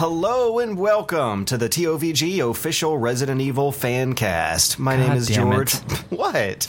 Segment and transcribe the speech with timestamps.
[0.00, 4.78] Hello and welcome to the TOVG official Resident Evil fan cast.
[4.78, 5.74] My name is George.
[6.08, 6.66] what?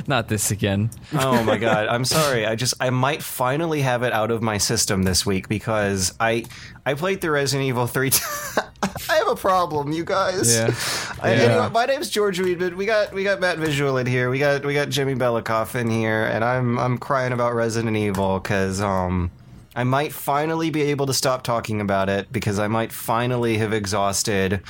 [0.06, 0.90] Not this again.
[1.18, 2.46] Oh my god, I'm sorry.
[2.46, 6.44] I just I might finally have it out of my system this week because I
[6.84, 8.58] I played through Resident Evil 3 times.
[9.08, 10.54] I have a problem, you guys.
[10.54, 10.72] Yeah.
[11.20, 11.40] I- Yeah.
[11.42, 12.76] Anyway, my name's George Weedman.
[12.76, 14.30] We got we got Matt Visual in here.
[14.30, 18.38] We got we got Jimmy Belikoff in here, and I'm I'm crying about Resident Evil
[18.38, 19.32] because um
[19.76, 23.74] I might finally be able to stop talking about it because I might finally have
[23.74, 24.62] exhausted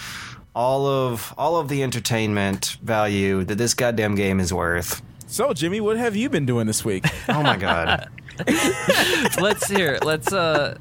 [0.52, 5.02] all of all of the entertainment value that this goddamn game is worth.
[5.28, 7.04] So, Jimmy, what have you been doing this week?
[7.28, 8.08] Oh my god.
[9.40, 9.98] let's hear.
[10.02, 10.76] Let's uh,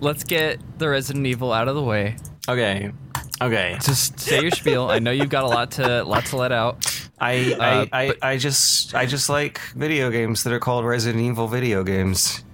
[0.00, 2.16] let's get the Resident Evil out of the way.
[2.48, 2.92] Okay.
[3.40, 3.76] Okay.
[3.82, 4.90] Just say your spiel.
[4.90, 6.84] I know you've got a lot to lot to let out.
[7.18, 10.84] I Uh, I, I, but- I just I just like video games that are called
[10.84, 12.44] Resident Evil video games.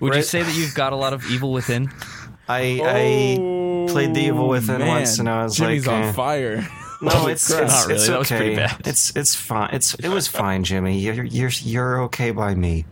[0.00, 1.90] Would you say that you've got a lot of evil within?
[2.48, 4.88] I I played the Evil Within Oh, man.
[4.88, 5.68] once and I was like.
[5.68, 6.12] Jimmy's like, on eh.
[6.12, 6.68] fire.
[7.00, 7.94] No, Holy it's it's, Not really.
[7.94, 8.36] it's That was okay.
[8.36, 8.86] pretty bad.
[8.86, 9.70] It's it's fine.
[9.72, 10.98] It's it was fine, Jimmy.
[11.00, 12.84] You're you're you're okay by me.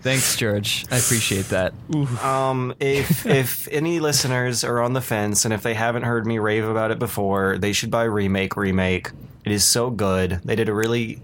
[0.00, 0.84] Thanks, George.
[0.92, 1.74] I appreciate that.
[2.22, 6.38] Um, if if any listeners are on the fence and if they haven't heard me
[6.38, 9.10] rave about it before, they should buy remake remake.
[9.44, 10.40] It is so good.
[10.44, 11.20] They did a really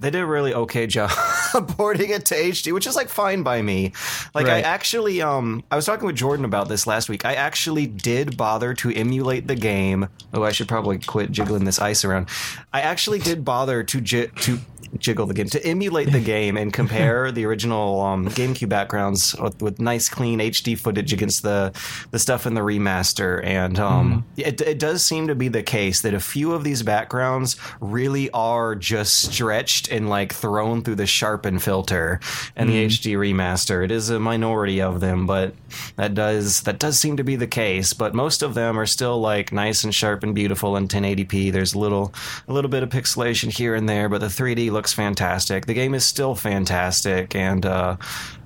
[0.00, 1.10] they did a really okay job
[1.68, 3.92] porting it to HD, which is like fine by me.
[4.34, 7.24] Like I actually um I was talking with Jordan about this last week.
[7.24, 10.08] I actually did bother to emulate the game.
[10.34, 12.28] Oh, I should probably quit jiggling this ice around.
[12.72, 14.58] I actually did bother to ji- to
[14.98, 19.60] jiggle the game to emulate the game and compare the original um, GameCube backgrounds with,
[19.62, 21.72] with nice clean HD footage against the
[22.10, 23.44] the stuff in the remaster.
[23.44, 26.82] And um, it, it does seem to be the case that a few of these
[26.82, 32.20] backgrounds really are just stretched and like thrown through the sharpen filter
[32.54, 33.84] and the HD remaster.
[33.84, 35.54] It is a minority of them but
[35.96, 37.92] that does that does seem to be the case.
[37.92, 41.74] But most of them are still like nice and sharp and beautiful in 1080p there's
[41.76, 42.12] little
[42.48, 45.64] a little bit of pixelation here and there but the 3D looks fantastic.
[45.64, 47.96] The game is still fantastic and uh,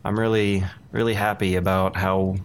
[0.04, 2.36] I'm really really happy about how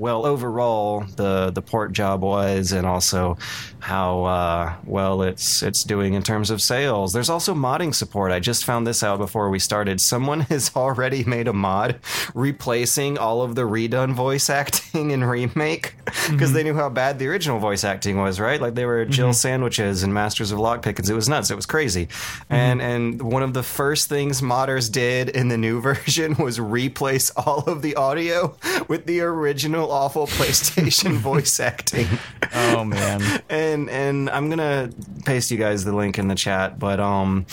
[0.00, 3.36] well overall the the port job was and also
[3.80, 7.12] how uh, well it's it's doing in terms of sales.
[7.12, 8.32] There's also modding support.
[8.32, 10.00] I just found this out before we started.
[10.00, 12.00] Someone has already made a mod
[12.34, 16.52] replacing all of the redone voice acting in remake because mm-hmm.
[16.52, 18.60] they knew how bad the original voice acting was right?
[18.60, 19.32] Like they were jill mm-hmm.
[19.32, 21.10] sandwiches and masters of lockpickings.
[21.10, 21.50] It was nuts.
[21.50, 22.06] It was crazy.
[22.06, 22.54] Mm-hmm.
[22.54, 27.30] And and one of the first things modders did in the new version was replace
[27.30, 28.56] all of the audio
[28.88, 32.06] with the original awful PlayStation voice acting.
[32.54, 33.42] Oh man.
[33.48, 34.90] And and I'm gonna
[35.24, 37.46] paste you guys the link in the chat, but um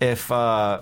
[0.00, 0.80] if uh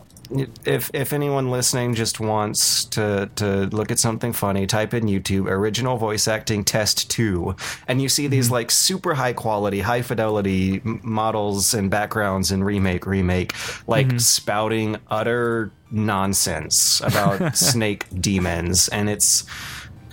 [0.64, 5.46] if if anyone listening just wants to to look at something funny, type in YouTube
[5.46, 7.54] original voice acting test 2
[7.88, 13.06] and you see these like super high quality, high fidelity models and backgrounds in remake
[13.06, 13.52] remake
[13.86, 19.44] like spouting utter nonsense about snake demons and it's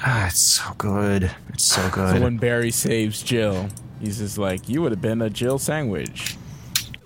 [0.03, 1.31] ah, it's so good.
[1.49, 2.15] It's so good.
[2.17, 3.69] So when Barry saves Jill,
[3.99, 6.35] he's just like, "You would have been a Jill sandwich."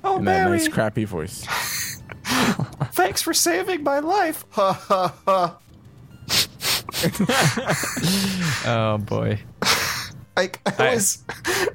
[0.03, 1.45] oh, In that nice crappy voice.
[2.93, 4.45] thanks for saving my life.
[4.51, 5.57] Ha ha ha.
[8.65, 9.39] Oh boy.
[10.35, 11.23] Like I was,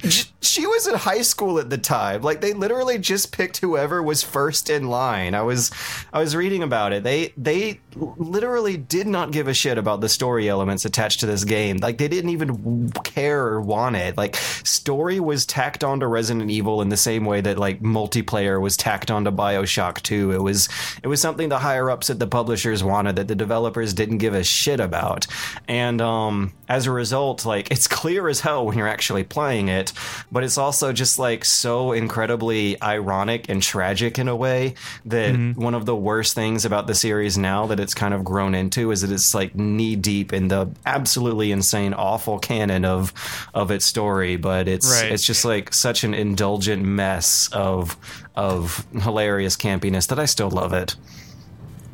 [0.41, 2.23] she was in high school at the time.
[2.23, 5.35] Like they literally just picked whoever was first in line.
[5.35, 5.71] I was,
[6.13, 7.03] I was reading about it.
[7.03, 11.45] They they literally did not give a shit about the story elements attached to this
[11.45, 11.79] game.
[11.79, 14.17] Like they didn't even care or want it.
[14.17, 18.77] Like story was tacked onto Resident Evil in the same way that like multiplayer was
[18.77, 20.33] tacked onto Bioshock 2.
[20.33, 20.69] It was
[21.03, 24.35] it was something the higher ups at the publishers wanted that the developers didn't give
[24.35, 25.27] a shit about.
[25.67, 29.93] And um as a result, like it's clear as hell when you're actually playing it,
[30.31, 34.75] but it's also just like so incredibly ironic and tragic in a way
[35.05, 35.61] that mm-hmm.
[35.61, 38.91] one of the worst things about the series now that it's kind of grown into
[38.91, 43.13] is that it's like knee deep in the absolutely insane awful canon of
[43.55, 45.13] of its story, but it's Right.
[45.13, 47.97] it's just like such an indulgent mess of
[48.35, 50.97] of hilarious campiness that I still love it.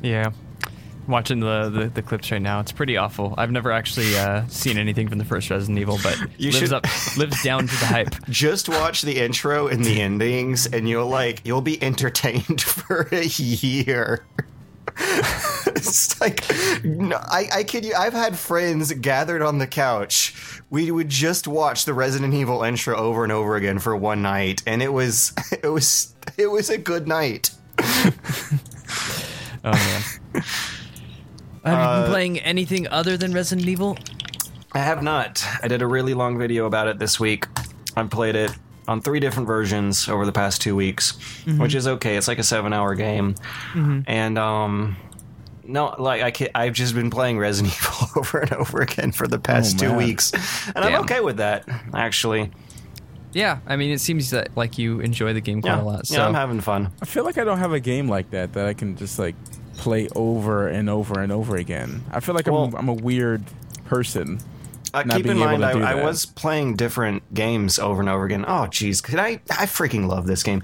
[0.02, 0.30] Yeah.
[1.08, 3.34] Watching the, the, the clips right now, it's pretty awful.
[3.38, 6.72] I've never actually uh, seen anything from the first Resident Evil, but You lives should-
[6.72, 6.84] up
[7.16, 8.14] lives down to the hype.
[8.28, 13.24] just watch the intro and the endings and you'll like you'll be entertained for a
[13.24, 14.26] year
[15.66, 16.42] it's like
[16.84, 21.46] no, I, I kid you i've had friends gathered on the couch we would just
[21.46, 25.34] watch the resident evil intro over and over again for one night and it was
[25.62, 27.50] it was it was a good night
[29.64, 30.42] Oh man.
[31.66, 33.98] Have you been playing anything other than Resident Evil?
[34.72, 35.44] I have not.
[35.62, 37.46] I did a really long video about it this week.
[37.96, 38.52] I played it
[38.88, 41.12] on three different versions over the past two weeks,
[41.46, 41.60] Mm-hmm.
[41.62, 42.16] which is okay.
[42.16, 43.34] It's like a seven-hour game,
[43.74, 44.96] and um,
[45.64, 49.26] no, like I can't, I've just been playing Resident Evil over and over again for
[49.26, 49.96] the past Oh, two man.
[49.96, 50.32] weeks,
[50.74, 51.64] and I'm okay with that.
[51.94, 52.50] Actually,
[53.32, 56.06] Yeah, I mean, it seems that like you enjoy the game quite yeah, a lot.
[56.06, 56.92] So yeah, I'm having fun.
[57.00, 59.34] I feel like I don't have a game like that that I can just like
[59.76, 62.04] play over and over and over again.
[62.10, 63.44] I feel like Well- I'm, I'm a weird
[63.86, 64.40] person.
[64.94, 68.44] Uh, keep in mind, I, I was playing different games over and over again.
[68.46, 69.40] Oh, jeez, could I?
[69.50, 70.62] I freaking love this game.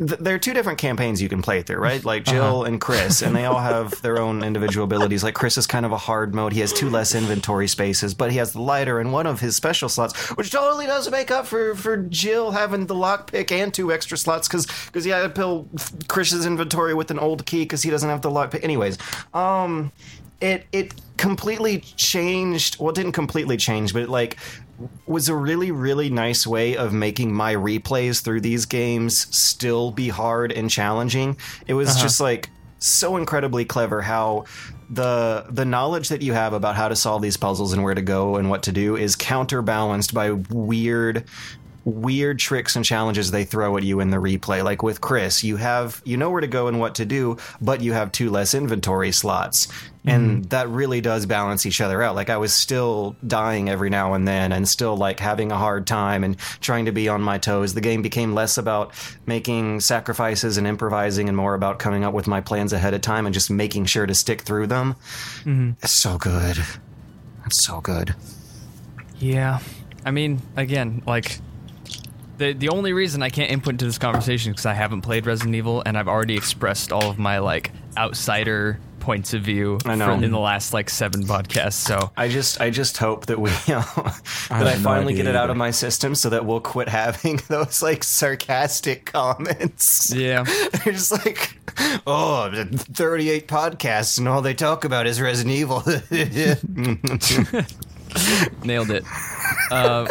[0.00, 2.04] Th- There are two different campaigns you can play through, right?
[2.10, 5.22] Like Jill and Chris, and they all have their own individual abilities.
[5.22, 8.32] Like Chris is kind of a hard mode; he has two less inventory spaces, but
[8.32, 11.46] he has the lighter and one of his special slots, which totally does make up
[11.46, 15.30] for for Jill having the lockpick and two extra slots because because he had to
[15.40, 15.68] fill
[16.08, 18.64] Chris's inventory with an old key because he doesn't have the lockpick.
[18.64, 18.96] Anyways,
[19.34, 19.92] um,
[20.40, 24.38] it it completely changed well it didn't completely change but it like
[25.06, 30.08] was a really really nice way of making my replays through these games still be
[30.08, 31.36] hard and challenging
[31.66, 32.02] it was uh-huh.
[32.02, 34.44] just like so incredibly clever how
[34.88, 38.02] the the knowledge that you have about how to solve these puzzles and where to
[38.02, 41.24] go and what to do is counterbalanced by weird
[41.84, 44.62] weird tricks and challenges they throw at you in the replay.
[44.62, 47.80] Like with Chris, you have you know where to go and what to do, but
[47.80, 49.68] you have two less inventory slots.
[50.06, 50.48] And mm-hmm.
[50.48, 52.14] that really does balance each other out.
[52.14, 55.86] Like I was still dying every now and then and still like having a hard
[55.86, 57.74] time and trying to be on my toes.
[57.74, 58.94] The game became less about
[59.26, 63.26] making sacrifices and improvising and more about coming up with my plans ahead of time
[63.26, 64.94] and just making sure to stick through them.
[65.40, 65.72] Mm-hmm.
[65.82, 66.58] It's so good.
[67.44, 68.14] It's so good.
[69.18, 69.58] Yeah,
[70.04, 71.40] I mean, again, like
[72.38, 75.26] the the only reason I can't input into this conversation is because I haven't played
[75.26, 79.94] Resident Evil and I've already expressed all of my like outsider points of view I
[79.96, 80.16] know.
[80.18, 81.72] for- in the last like seven podcasts.
[81.74, 85.14] So I just I just hope that we you know, that I, have no finally
[85.14, 85.52] idea get it out either.
[85.52, 90.12] of my system so that we'll quit having those like sarcastic comments.
[90.14, 90.42] yeah,
[90.84, 91.58] They're just like,
[92.06, 95.82] oh, 38 podcasts and all they talk about is Resident Evil.
[98.64, 99.04] nailed it.
[99.70, 100.06] Uh,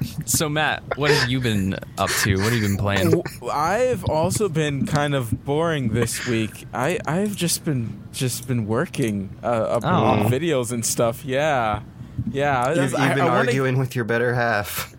[0.24, 2.36] so Matt, what have you been up to?
[2.36, 3.22] What have you been playing?
[3.52, 6.66] I've also been kind of boring this week.
[6.74, 9.88] I I've just been just been working uh, up Oh.
[9.88, 11.24] on videos and stuff.
[11.24, 11.82] Yeah,
[12.30, 12.68] yeah.
[12.70, 14.94] you've, you've I- been I wanna- arguing with your better half.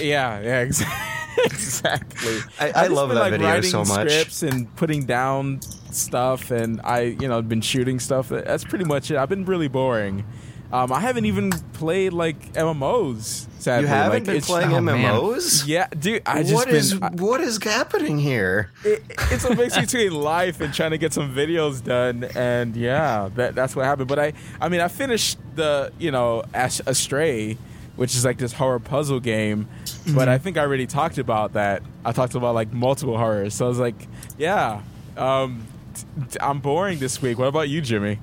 [0.00, 1.44] Yeah, yeah, exactly.
[1.44, 2.38] exactly.
[2.58, 4.10] I- I've I love been, that like, video writing so much.
[4.10, 5.60] Scripts and putting down
[5.90, 8.28] stuff, and I, you know, been shooting stuff.
[8.30, 9.16] That's pretty much it.
[9.16, 10.24] I've been really boring.
[10.72, 13.46] Um, I haven't even played like MMOs.
[13.60, 14.98] Sadly, You haven't like, been it's- playing oh, man.
[15.04, 15.66] MMOs?
[15.66, 16.22] Yeah, dude.
[16.26, 16.76] I just What been.
[16.76, 18.70] is I- what is happening here?
[18.84, 23.28] it, it's a mix between life and trying to get some videos done and yeah
[23.36, 27.56] that, that's what happened but i i mean i finished the you know Ash- astray
[27.96, 29.68] which is like this horror puzzle game
[30.14, 33.64] but i think i already talked about that i talked about like multiple horrors so
[33.66, 34.06] i was like
[34.38, 34.80] yeah
[35.16, 38.18] um t- t- i'm boring this week what about you jimmy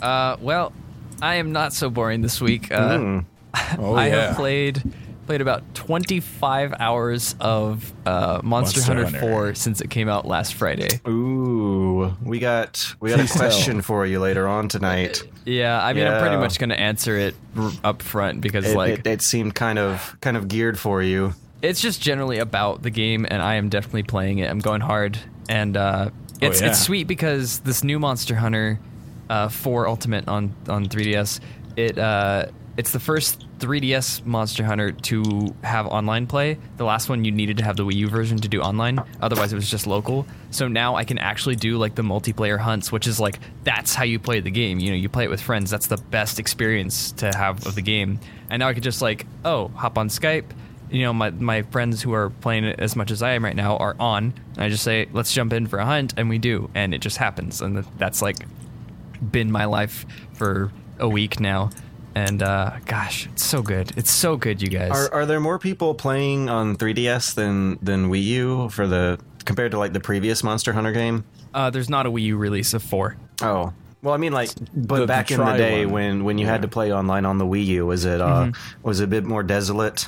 [0.00, 0.72] Uh, well,
[1.22, 2.70] I am not so boring this week.
[2.72, 3.24] Uh, Mm.
[3.78, 4.82] oh I have played
[5.26, 9.18] played about 25 hours of uh, Monster, Monster Hunter, Hunter.
[9.20, 11.00] 4 since it came out last Friday.
[11.08, 15.22] Ooh, we got we got a question for you later on tonight.
[15.44, 18.76] Yeah, I mean, I'm pretty much going to answer it r- up front because, It,
[18.76, 21.34] like, it, it seemed kind of kind of geared for you.
[21.62, 24.50] it's just generally about the game, and I am definitely playing it.
[24.50, 25.18] I'm going hard,
[25.48, 26.68] and uh, it's yeah.
[26.68, 28.78] it's sweet because this new Monster Hunter
[29.28, 31.40] uh, 4 Ultimate on on 3DS,
[31.76, 36.58] it uh, it's the first 3DS Monster Hunter to have online play.
[36.76, 39.52] The last one you needed to have the Wii U version to do online, otherwise
[39.52, 40.26] it was just local.
[40.50, 44.04] So now I can actually do like the multiplayer hunts, which is like that's how
[44.04, 44.78] you play the game.
[44.78, 45.70] You know, you play it with friends.
[45.70, 48.20] That's the best experience to have of the game.
[48.50, 50.44] And now I could just like, oh, hop on Skype
[50.90, 53.56] you know my my friends who are playing it as much as I am right
[53.56, 54.34] now are on.
[54.54, 57.00] And I just say let's jump in for a hunt, and we do, and it
[57.00, 58.36] just happens, and that's like
[59.20, 61.70] been my life for a week now.
[62.14, 63.92] And uh, gosh, it's so good.
[63.96, 64.90] It's so good, you guys.
[64.90, 69.72] Are are there more people playing on 3DS than than Wii U for the compared
[69.72, 71.24] to like the previous Monster Hunter game?
[71.56, 73.16] uh, there's not a Wii U release of four.
[73.42, 73.72] Oh.
[74.02, 75.92] Well, I mean, like, but the back in the day one.
[75.94, 79.00] when when you had to play online on the Wii U, was it uh, was
[79.00, 80.06] it a bit more desolate,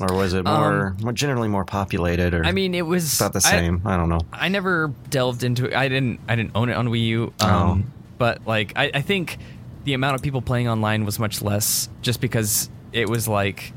[0.00, 3.40] or was it more, more generally more populated, or I mean, it was about the
[3.40, 3.82] same?
[3.84, 4.20] I, don't know.
[4.32, 5.74] I never delved into it.
[5.74, 6.20] I didn't.
[6.26, 7.32] I didn't own it on Wii U.
[7.40, 7.82] Oh.
[8.18, 9.38] But like, I, I think
[9.84, 13.72] the amount of people playing online was much less, just because it was like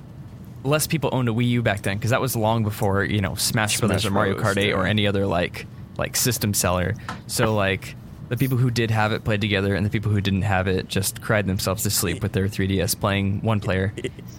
[0.64, 3.36] less people owned a Wii U back then, because that was long before you know
[3.36, 4.76] Smash, Brothers or Mario Bros, Kart 8 yeah.
[4.76, 5.66] or any other like
[5.98, 6.96] like system seller.
[7.28, 7.96] So like.
[8.30, 10.90] the people who did have it played together, and the people who didn't have it
[10.90, 13.94] just cried themselves to sleep with their 3DS playing one player.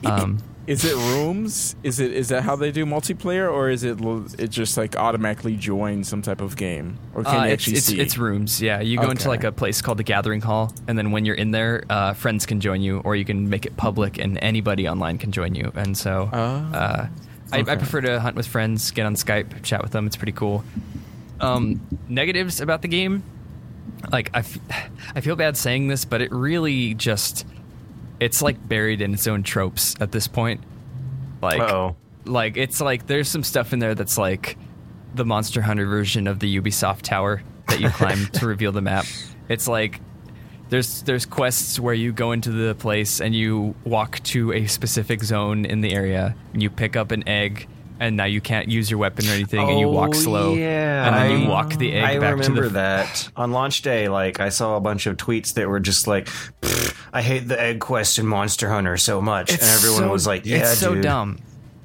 [0.04, 1.74] Um, Is it rooms?
[1.82, 3.98] Is it is that how they do multiplayer, or is it
[4.38, 7.86] it just like automatically join some type of game, or can uh, you actually it's,
[7.86, 7.98] see?
[7.98, 8.80] it's rooms, yeah.
[8.80, 11.52] You go into like a place called the Gathering Hall, and then when you're in
[11.52, 15.16] there, uh, friends can join you, or you can make it public, and anybody online
[15.16, 15.72] can join you.
[15.74, 16.72] And so, Ah.
[16.74, 17.08] uh,
[17.50, 20.06] I, I prefer to hunt with friends, get on Skype, chat with them.
[20.06, 20.64] It's pretty cool.
[21.40, 23.22] Um, negatives about the game,
[24.12, 24.58] like I, f-
[25.14, 27.46] I feel bad saying this, but it really just,
[28.20, 30.62] it's like buried in its own tropes at this point.
[31.40, 31.96] Like, Uh-oh.
[32.24, 34.58] like it's like there's some stuff in there that's like
[35.14, 39.06] the Monster Hunter version of the Ubisoft tower that you climb to reveal the map.
[39.48, 40.00] It's like
[40.68, 45.22] there's there's quests where you go into the place and you walk to a specific
[45.22, 47.68] zone in the area and you pick up an egg
[48.00, 51.06] and now you can't use your weapon or anything and you walk Oh, slow Yeah,
[51.06, 52.26] and then I- you walk the egg I back to you.
[52.26, 54.08] I remember the that on launch day.
[54.08, 56.28] Like I saw a bunch of tweets that were just like,
[57.12, 60.46] "I hate the egg quest in Monster Hunter so much," and everyone so- was like,
[60.46, 61.38] "Yeah, it's so dude." dumb.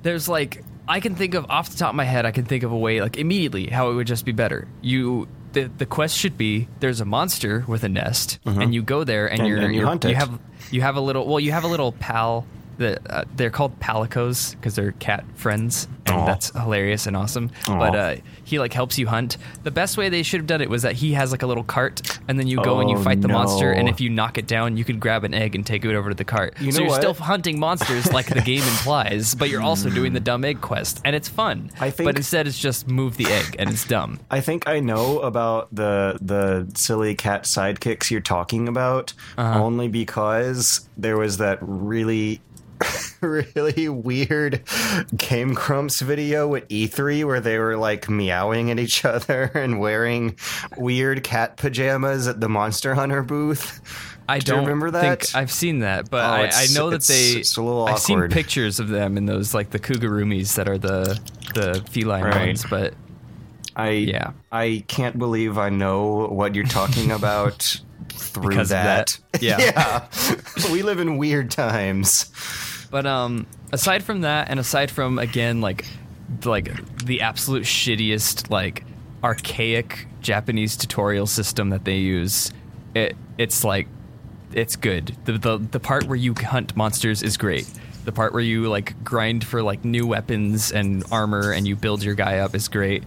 [0.03, 2.63] There's like I can think of off the top of my head, I can think
[2.63, 4.67] of a way like immediately how it would just be better.
[4.82, 9.03] You the the quest should be there's a monster with a nest, and you go
[9.03, 9.46] there and, Mm-hmm.
[9.46, 10.15] And- you're, and you you're hunt it.
[10.15, 10.39] have
[10.72, 12.46] you have a little well you have a little pal
[12.79, 16.25] that uh, they're called palicos because they're cat friends and Aw.
[16.25, 17.50] that's hilarious and awesome.
[17.67, 17.79] Aw.
[17.79, 19.38] But uh, he like helps you hunt.
[19.63, 21.63] The best way they should have done it was that he has like a little
[21.63, 24.38] cart, and then you go and you Oh, fight the monster, and if you knock
[24.38, 26.55] it down, you can grab an egg and take it over to the cart.
[26.62, 27.01] You so you're what?
[27.01, 31.01] still hunting monsters like the game implies, but you're also doing the dumb egg quest,
[31.03, 31.72] and it's fun.
[31.79, 34.20] I think- but instead, it's just move the egg, and it's dumb.
[34.29, 39.63] I think I know about the the silly cat sidekicks you're talking about Uh-huh.
[39.63, 42.41] only because there was that really
[43.21, 44.61] really weird
[45.17, 50.37] Game Grumps video at E3 where they were like meowing at each other and wearing
[50.77, 53.81] weird cat pajamas at the Monster Hunter booth.
[54.27, 55.35] I Do don't remember think that?
[55.35, 57.39] I've seen that, but Oh, I, I know that they.
[57.39, 60.77] it's a little I've seen pictures of them in those like the kigurumis that are
[60.77, 61.19] the
[61.53, 62.47] the feline Right.
[62.47, 62.93] ones, but
[63.75, 64.31] I Yeah.
[64.51, 67.81] I can't believe I know what you're talking about
[68.13, 69.19] through that.
[69.33, 69.41] that.
[69.41, 69.59] Yeah.
[69.59, 70.71] yeah.
[70.71, 72.31] we live in weird times.
[72.93, 75.83] But um, aside from that, and aside from again like
[76.45, 76.69] like
[77.03, 78.85] the absolute shittiest like
[79.23, 82.53] archaic Japanese tutorial system that they use,
[82.93, 83.88] it it's like
[84.51, 85.17] it's good.
[85.25, 87.67] The the the part where you hunt monsters is great.
[88.05, 92.03] The part where you like grind for like new weapons and armor and you build
[92.03, 93.03] your guy up is great.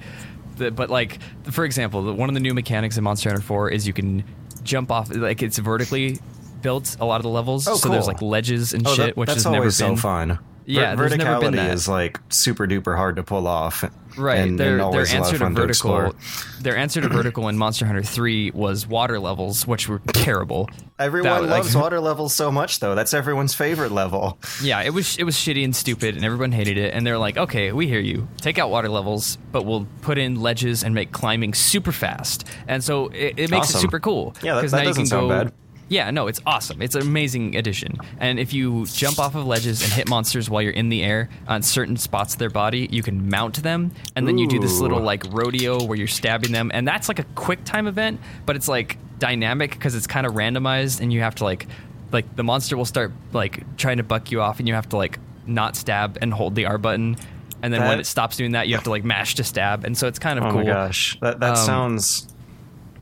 [0.56, 1.20] The, but like
[1.52, 4.24] for example, one of the new mechanics in Monster Hunter 4 is you can
[4.64, 6.18] jump off like it's vertically
[6.62, 7.66] built a lot of the levels.
[7.68, 9.96] Oh, so there's like ledges and Oh, shit, that- which that's has never always been
[9.96, 10.38] so fun.
[10.68, 11.74] Yeah, Ver- there's never been verticality that.
[11.74, 13.84] is like super duper hard to pull off.
[14.18, 14.38] Right.
[14.40, 16.14] and, their and their a lot answer of to fun to vertical explore.
[16.62, 20.70] their answer to vertical in Monster Hunter 3 was water levels, which were terrible.
[20.98, 22.94] Everyone That- like- loves water levels so much, though.
[22.94, 24.38] That's everyone's favorite level.
[24.62, 26.94] Yeah, it was it was shitty and stupid, and everyone hated it.
[26.94, 28.26] And they're like, "Okay, we hear you.
[28.40, 32.82] Take out water levels, but we'll put in ledges and make climbing super fast." And
[32.82, 33.80] so it, it makes it Awesome.
[33.82, 34.34] super cool.
[34.42, 35.52] Yeah, that- that now you doesn't can sound go- bad.
[35.88, 36.82] Yeah, no, it's awesome.
[36.82, 37.96] It's an amazing addition.
[38.18, 41.28] And if you jump off of ledges and hit monsters while you're in the air
[41.46, 44.80] on certain spots of their body, you can mount them, and then you do this
[44.80, 48.56] little like rodeo where you're stabbing them, and that's like a quick time event, but
[48.56, 51.66] it's like dynamic because it's kind of randomized, and you have to like
[52.10, 54.96] like the monster will start like trying to buck you off, and you have to
[54.96, 57.16] like not stab and hold the R button.
[57.62, 59.96] And then when it stops doing that, you have to like mash to stab, and
[59.96, 60.58] so it's kind of Oh cool.
[60.62, 62.26] my gosh, that that Um, sounds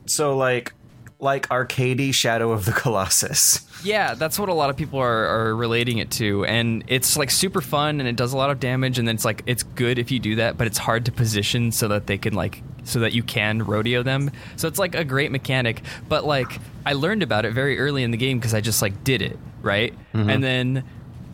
[0.05, 0.71] so like
[1.19, 3.61] like arcadey Shadow of the Colossus.
[3.83, 7.29] Yeah, that's what a lot of people are, are relating it to, and it's like
[7.31, 9.99] super fun, and it does a lot of damage, and then it's like it's good
[9.99, 12.99] if you do that, but it's hard to position so that they can like so
[12.99, 14.31] that you can rodeo them.
[14.55, 18.11] So it's like a great mechanic, but like I learned about it very early in
[18.11, 20.29] the game because I just like did it right, Mm-hmm.
[20.29, 20.83] and then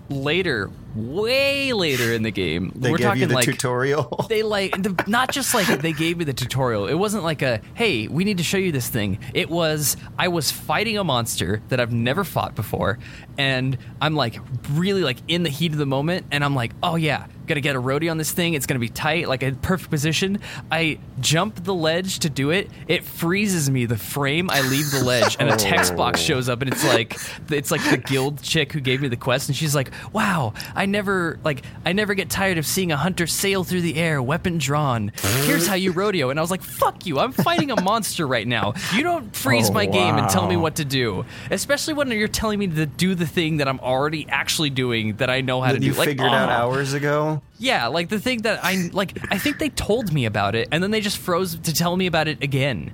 [0.10, 4.25] later, way later in the game, They we're give talking you the like tutorial.
[4.29, 6.88] they like the, not just like they gave me the tutorial.
[6.88, 9.19] It wasn't like a hey, we need to show you this thing.
[9.33, 13.00] It was I was fighting a monster that I've never fought before,
[13.38, 14.39] and I'm like
[14.71, 17.75] really like in the heat of the moment, and I'm like, oh yeah, gotta get
[17.75, 18.53] a roadie on this thing.
[18.53, 20.39] It's gonna be tight, like a perfect position.
[20.71, 22.69] I jump the ledge to do it.
[22.88, 24.50] It freezes me the frame.
[24.50, 26.24] I leave the ledge, and a text box oh.
[26.24, 27.17] shows up, and it's like
[27.50, 30.81] it's like the guild chick who gave me the quest, and she's like, wow, I
[30.86, 34.58] never like I never get tired of seeing a hunter sail through the air, weapon
[34.58, 35.12] drawn.
[35.46, 36.30] Here's how you rodeo.
[36.30, 37.20] And I was like, fuck you.
[37.20, 38.74] I'm fighting a monster right now.
[38.94, 41.26] You don't freeze Oh, my game and tell me what to do.
[41.50, 45.30] Especially when you're telling me to do the thing that I'm already actually doing that
[45.30, 45.88] I know how to that do.
[45.88, 46.52] you Like, figured out oh.
[46.52, 47.42] hours ago.
[47.58, 50.82] Yeah, like the thing that I like I think they told me about it and
[50.82, 52.92] then they just froze to tell me about it again.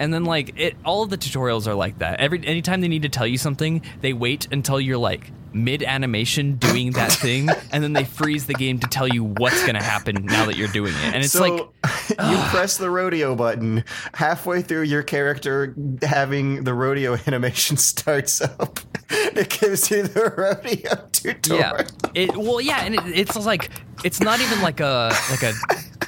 [0.00, 2.18] And then like it, all of the tutorials are like that.
[2.20, 6.54] Every anytime they need to tell you something, they wait until you're like mid animation
[6.56, 10.24] doing that thing, and then they freeze the game to tell you what's gonna happen
[10.24, 11.14] now that you're doing it.
[11.14, 11.60] And it's so like
[12.08, 18.80] you press the rodeo button halfway through your character having the rodeo animation starts up.
[19.10, 21.76] It gives you the rodeo tutorial.
[21.76, 23.70] yeah, it well yeah, and it, it's like
[24.02, 25.52] it's not even like a like a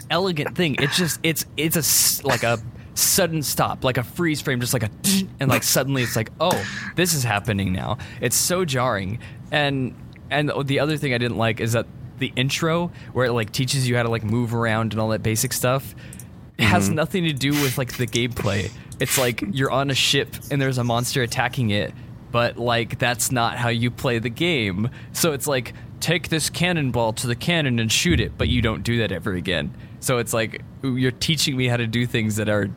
[0.08, 0.76] elegant thing.
[0.78, 2.58] It's just it's it's a s- like a
[2.94, 4.90] sudden stop, like a freeze frame, just like a
[5.40, 6.64] and like suddenly it's like oh
[6.96, 7.98] this is happening now.
[8.20, 9.18] It's so jarring,
[9.50, 9.94] and
[10.30, 11.86] and the other thing I didn't like is that
[12.18, 15.22] the intro where it like teaches you how to like move around and all that
[15.22, 15.94] basic stuff.
[16.58, 16.94] It has mm-hmm.
[16.94, 18.70] nothing to do with like the gameplay.
[19.00, 21.92] It's like you're on a ship and there's a monster attacking it,
[22.30, 24.90] but like that's not how you play the game.
[25.12, 28.82] So it's like take this cannonball to the cannon and shoot it, but you don't
[28.82, 29.74] do that ever again.
[30.02, 32.68] So it's like you're teaching me how to do things that are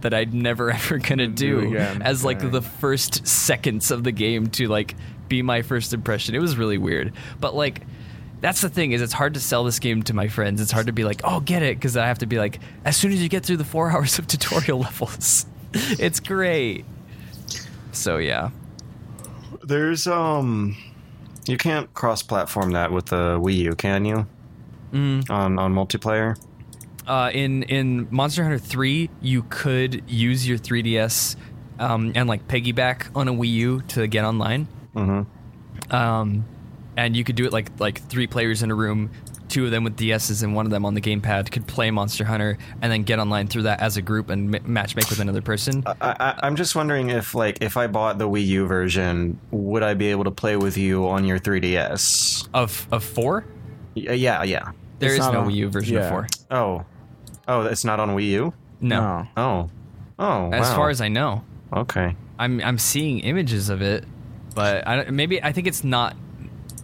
[0.00, 2.50] that I'm never ever gonna Do do again, as like right.
[2.50, 4.96] the first seconds of the game to like
[5.28, 6.34] be my first impression.
[6.34, 7.82] It was really weird, but like
[8.40, 10.60] that's the thing is it's hard to sell this game to my friends.
[10.60, 12.96] It's hard to be like, oh, get it, because I have to be like, as
[12.96, 16.86] soon as you get through the four hours of tutorial levels, it's great.
[17.92, 18.50] So yeah,
[19.62, 20.74] There's um,
[21.46, 24.26] you can't cross-platform that with the Wii U, can you?
[24.96, 25.30] Mm.
[25.30, 26.36] On on multiplayer.
[27.06, 31.36] uh, in in Monster Hunter Three, you could use your 3DS
[31.78, 34.66] um, and like piggyback on a Wii U to get online.
[34.94, 35.94] Mm-hmm.
[35.94, 36.44] um,
[36.96, 39.10] and you could do it like like three players in a room,
[39.48, 42.24] two of them with DSs and one of them on the gamepad could play Monster
[42.24, 45.20] Hunter and then get online through that as a group and m- match make with
[45.20, 45.82] another person.
[45.86, 49.82] I, I, I'm just wondering if, like, if I bought the Wii U version, would
[49.82, 52.48] I be able to play with you on your 3DS?
[52.54, 53.44] of of four,
[53.94, 54.72] yeah, yeah.
[54.98, 56.10] There It's is no on- Wii U version of yeah.
[56.10, 56.26] four.
[56.50, 56.84] Oh,
[57.48, 58.52] oh, it's not on Wii U.
[58.80, 59.70] No, Oh,
[60.18, 60.50] oh.
[60.52, 60.76] as wow.
[60.76, 62.14] far as I know, okay.
[62.38, 64.04] I'm I'm seeing images of it,
[64.54, 66.14] but I, maybe I think it's not.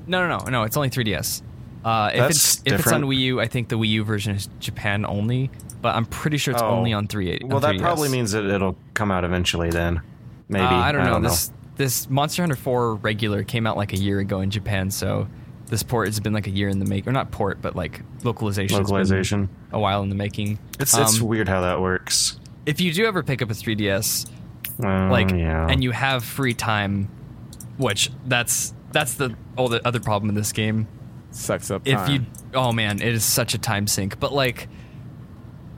[0.07, 0.63] No, no, no, no.
[0.65, 1.43] It's only 3DS.
[1.85, 3.03] Uh, if That's it's if it's on.
[3.03, 5.51] Wii U, I think the Wii U version is Japan only.
[5.83, 6.69] But I'm pretty sure it's Oh.
[6.71, 7.45] only on 380.
[7.47, 9.69] Well, that probably means that it'll come out eventually.
[9.71, 10.01] Then,
[10.49, 10.65] maybe.
[10.65, 11.21] Uh, I don't know.
[11.21, 15.27] this this Monster Hunter 4 regular came out like a year ago in Japan, so
[15.73, 18.03] this port has been like a year in the make, or not port, but like
[18.25, 18.77] localization.
[18.77, 19.49] Localization.
[19.73, 20.59] a while in the making.
[20.79, 22.39] It's it's Um, weird how that works.
[22.67, 24.31] if you do ever pick up a 3DS,
[24.85, 25.67] Uh, like, yeah.
[25.69, 27.09] and you have free time,
[27.79, 30.87] which that's that's the all the other problem in this game.
[31.31, 31.81] Sucks up.
[31.87, 34.21] If you, oh man, it is such a time sink.
[34.21, 34.69] But like,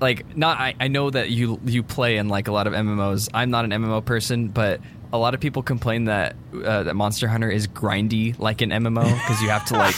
[0.01, 3.29] like not I, I know that you you play in like a lot of MMOs.
[3.33, 4.81] I'm not an MMO person, but
[5.15, 9.05] a lot of people complain that uh, that Monster Hunter is grindy like an MMO
[9.05, 9.97] because you have to like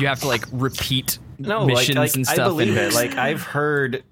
[0.00, 2.38] you have to like repeat no, missions like, like, and stuff.
[2.40, 2.92] I believe and it.
[2.94, 4.02] Like I've heard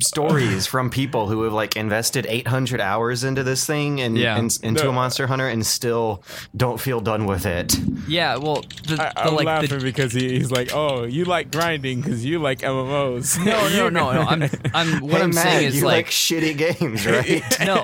[0.00, 4.36] stories from people who have like invested 800 hours into this thing and, Yeah.
[4.36, 4.90] and into No.
[4.90, 6.22] a Monster Hunter and still
[6.56, 7.74] don't feel done with it.
[8.08, 11.24] yeah, well, the, I, the, I'm like laughing the, because he, he's like, "Oh, you
[11.24, 14.20] like grinding because you like MMOs." no, no, no, no.
[14.22, 14.42] I'm,
[14.74, 17.42] I'm what Hey, I'm Matt, saying is you like like shitty games, right?
[17.64, 17.82] no,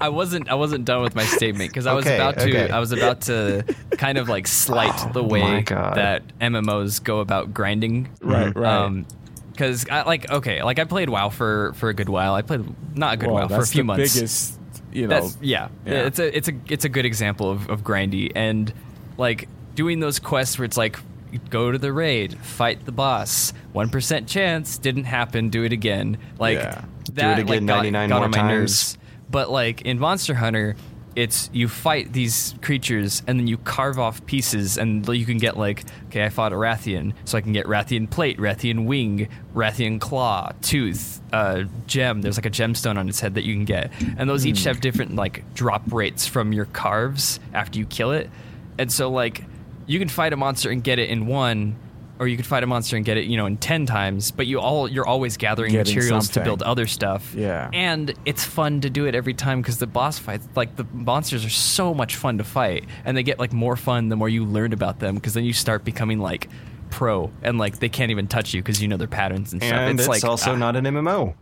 [0.00, 0.48] I wasn't.
[0.48, 2.42] I wasn't done with my statement because I was Okay, about to.
[2.48, 2.70] okay.
[2.70, 8.08] I was about to kind of like slight the way that MMOs go about grinding.
[8.20, 8.72] Right, right.
[8.84, 9.06] Um,
[9.52, 12.34] because I like okay, like I played WoW for for a good while.
[12.34, 12.64] I played
[12.96, 14.14] not a good well, while for a few the months.
[14.14, 14.58] biggest,
[14.92, 15.30] you know.
[15.40, 15.68] Yeah.
[15.86, 16.06] Yeah.
[16.06, 18.72] It's a it's a it's a good example of, of grindy and
[19.18, 20.98] like doing those quests where it's like
[21.50, 26.18] go to the raid, fight the boss, one percent chance, didn't happen, do it again.
[26.38, 26.84] Like Yeah.
[27.04, 28.48] Do that it again like, got, 99 got more on my times.
[28.50, 28.98] nerves.
[29.30, 30.76] But like in Monster Hunter,
[31.14, 35.56] it's you fight these creatures and then you carve off pieces and you can get
[35.56, 40.00] like okay, I fought a Rathian, so I can get Rathian plate, Rathian wing, Rathian
[40.00, 42.22] claw, tooth, uh, gem.
[42.22, 44.80] There's like a gemstone on its head that you can get, and those each have
[44.80, 48.30] different like drop rates from your carves after you kill it.
[48.78, 49.44] And so like
[49.86, 51.76] you can fight a monster and get it in one.
[52.22, 54.30] Or you could fight a monster and get it, you know, in ten times.
[54.30, 57.34] But you all you're always gathering Getting materials to build other stuff.
[57.36, 57.68] Yeah.
[57.72, 61.44] And it's fun to do it every time because the boss fights, like the monsters,
[61.44, 64.44] are so much fun to fight, and they get like more fun the more you
[64.44, 66.48] learn about them because then you start becoming like
[66.90, 69.74] pro, and like they can't even touch you because you know their patterns and stuff.
[69.74, 71.34] And it's, like also ah, not an MMO,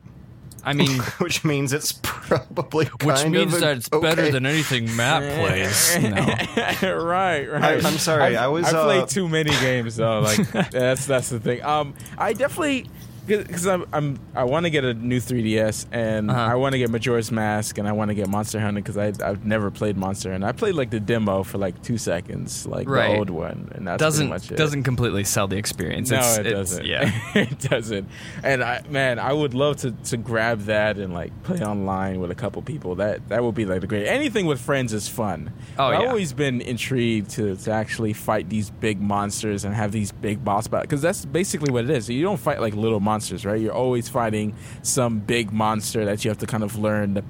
[0.65, 5.23] I mean, which means it's probably which means of that it's better than anything Matt
[5.39, 5.99] plays.
[6.03, 6.11] No.
[7.03, 7.63] right, right.
[7.63, 10.21] I- I'm sorry, I've- I was, I uh, played too many games though.
[10.21, 11.63] Like that's that's the thing.
[11.63, 12.89] Um, I definitely
[13.39, 16.41] because I'm, I'm I want to get a new 3ds and Uh-huh.
[16.41, 19.13] I want to get Majora's Mask and I want to get Monster Hunter because I
[19.27, 20.47] I've never played Monster Hunter.
[20.47, 23.13] I played like the demo for like two seconds, like Right.
[23.13, 24.57] the old one, and that's doesn't pretty much it.
[24.57, 26.11] doesn't completely sell the experience.
[26.11, 26.87] No, It's- it it's- doesn't.
[26.87, 27.11] Yeah.
[27.35, 28.09] it doesn't.
[28.43, 32.31] And I, man, I would love to, to grab that and like play online with
[32.31, 32.95] a couple people.
[32.97, 34.07] That that would be like the great.
[34.07, 35.53] Anything with friends is fun.
[35.79, 36.09] Oh, But I've yeah.
[36.09, 40.67] always been intrigued to, to actually fight these big monsters and have these big boss
[40.69, 42.09] battles because that's basically what it is.
[42.09, 43.61] You don't fight like little monsters, right?
[43.61, 47.25] You're always fighting some big monster that you have to kind of learn the,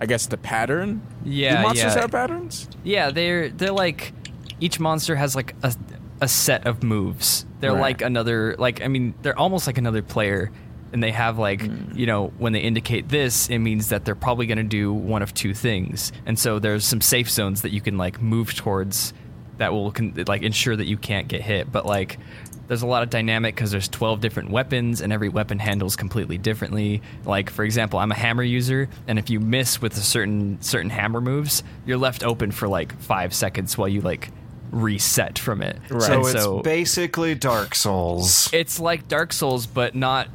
[0.00, 1.00] I guess the pattern.
[1.24, 2.00] Yeah, Do monsters yeah.
[2.02, 2.68] have patterns?
[2.84, 4.12] Yeah, they're they're like
[4.60, 5.74] each monster has like a
[6.20, 7.44] a set of moves.
[7.60, 7.80] They're Right.
[7.80, 10.50] like another like I mean they're almost like another player
[10.92, 11.96] and they have like Hmm.
[11.98, 15.22] you know when they indicate this it means that they're probably going to do one
[15.22, 16.12] of two things.
[16.26, 19.12] And so there's some safe zones that you can like move towards
[19.58, 21.72] that will con- like ensure that you can't get hit.
[21.72, 22.18] But like
[22.68, 26.38] there's a lot of dynamic because there's 12 different weapons and every weapon handles completely
[26.38, 30.60] differently like for example i'm a hammer user and if you miss with a certain
[30.60, 34.30] certain hammer moves you're left open for like five seconds while you like
[34.72, 36.02] reset from it Right.
[36.02, 38.48] So And it's so basically Dark Souls.
[38.52, 40.28] it's like dark souls but not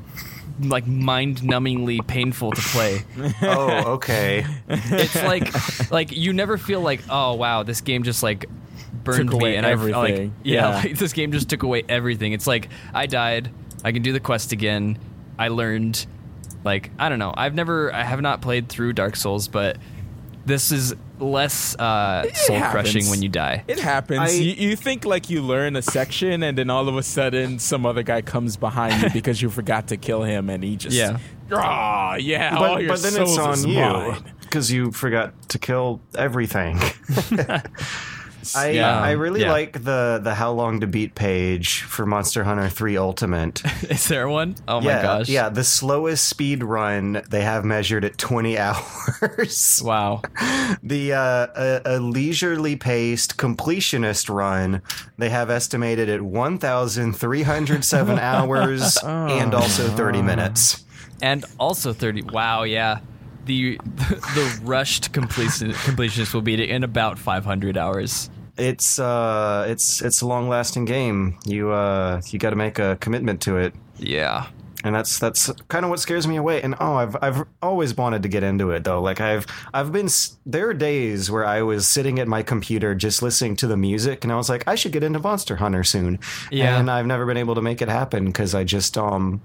[0.60, 3.04] like mind-numbingly painful to play
[3.42, 4.46] oh, okay.
[4.68, 8.46] it's like like you never feel like oh wow this game just like
[9.04, 10.68] burned away me and I like yeah, Yeah.
[10.70, 12.34] like this game just took away everything.
[12.34, 13.50] It's like I died,
[13.84, 14.98] I can do the quest again.
[15.40, 16.06] I learned
[16.64, 17.34] like I don't know.
[17.36, 19.78] I've never I have not played through Dark Souls, but
[20.46, 23.64] this is less uh, soul crushing when you die.
[23.68, 24.20] It happens.
[24.22, 27.60] I- you, you think like you learn a section, and then all of a sudden,
[27.60, 30.96] some other guy comes behind you because you forgot to kill him, and he just
[30.98, 31.20] Yeah.
[31.52, 32.56] Ah, yeah.
[32.56, 36.02] all But, your but then it's souls is on you because you forgot to kill
[36.16, 36.80] everything.
[38.56, 39.00] I Yeah.
[39.00, 39.52] I really Yeah.
[39.52, 43.62] like the the how long to beat page for Monster Hunter 3 Ultimate.
[43.90, 44.56] Is there one?
[44.68, 45.30] Oh yeah, my gosh.
[45.30, 49.82] yeah, the slowest speed run they have measured at 20 hours.
[49.84, 50.22] Wow.
[50.84, 54.82] The uh, a, a leisurely paced completionist run
[55.18, 60.84] they have estimated at 1,307 hours and also 30 minutes.
[61.22, 63.00] and also 30 wow yeah
[63.46, 70.02] the the rushed completion completionist will beat it in about 500 hours It's uh, it's
[70.02, 71.38] it's a long lasting game.
[71.46, 73.74] You uh, you got to make a commitment to it.
[73.98, 74.48] yeah
[74.84, 76.62] and that's that's kind of what scares me away.
[76.62, 79.02] And oh, I've I've always wanted to get into it though.
[79.02, 80.10] Like I've I've been
[80.46, 84.24] there are days where I was sitting at my computer just listening to the music,
[84.24, 86.20] and I was like, I should get into Monster Hunter soon.
[86.50, 86.80] Yeah.
[86.80, 89.42] and I've never been able to make it happen because I just um.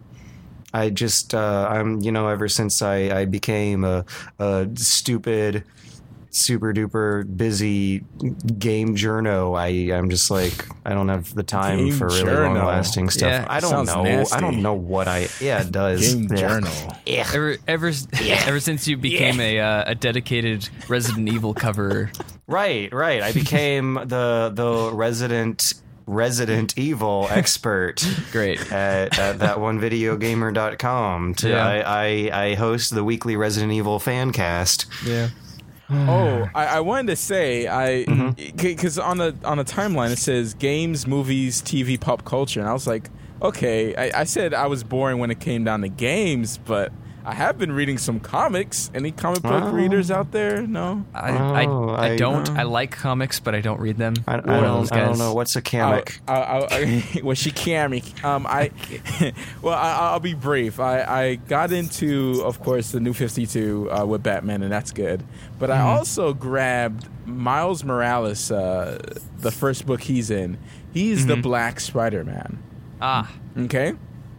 [0.75, 4.05] I just uh, I'm you know ever since I, I became a,
[4.39, 5.65] a stupid
[6.31, 8.05] super duper busy
[8.59, 12.57] game journo I I'm just like I don't have the time Game for really journo.
[12.57, 14.37] long lasting stuff Yeah, I don't know nasty.
[14.37, 16.37] I don't know what I yeah it does Game Yeah.
[16.37, 16.73] journal.
[17.07, 17.27] Yeah.
[17.33, 22.11] ever ever ever since you became a uh, a dedicated Resident Evil cover
[22.49, 23.23] Right, right.
[23.23, 25.73] I became the the resident
[26.07, 31.35] Resident Evil expert great at, at that one videogamer.com.
[31.37, 31.67] To Yeah.
[31.67, 34.87] I, I I host the weekly Resident Evil fan cast.
[35.05, 35.29] yeah
[35.89, 38.57] Oh, I, I wanted to say I Mm-hmm.
[38.57, 42.73] because on the on the timeline it says games, movies, TV, pop culture, and I
[42.73, 43.09] was like,
[43.41, 43.95] okay.
[43.95, 46.93] I, I said I was boring when it came down to games, but
[47.29, 48.89] I have been reading some comics.
[48.95, 49.73] Any comic book Oh.
[49.73, 50.65] readers out there?
[50.65, 51.05] No.
[51.13, 51.33] I,
[51.67, 54.35] Oh, I, I I- don't uh, I like comics but I don't read them I,
[54.35, 56.21] I, One of those don't, I don't know what's a I, comic.
[56.29, 58.25] I, I, I, she comic?
[58.25, 58.71] Um, I,
[59.63, 60.79] well, I, I'll be brief.
[60.79, 64.93] I, I got into, of course, the new Fifty Two uh, with Batman, and that's
[64.93, 65.25] good.
[65.59, 68.99] But I also grabbed Miles Morales, uh,
[69.39, 70.59] the first book he's in.
[70.95, 72.63] He's the Black Spider Man.
[73.01, 73.95] ah Okay,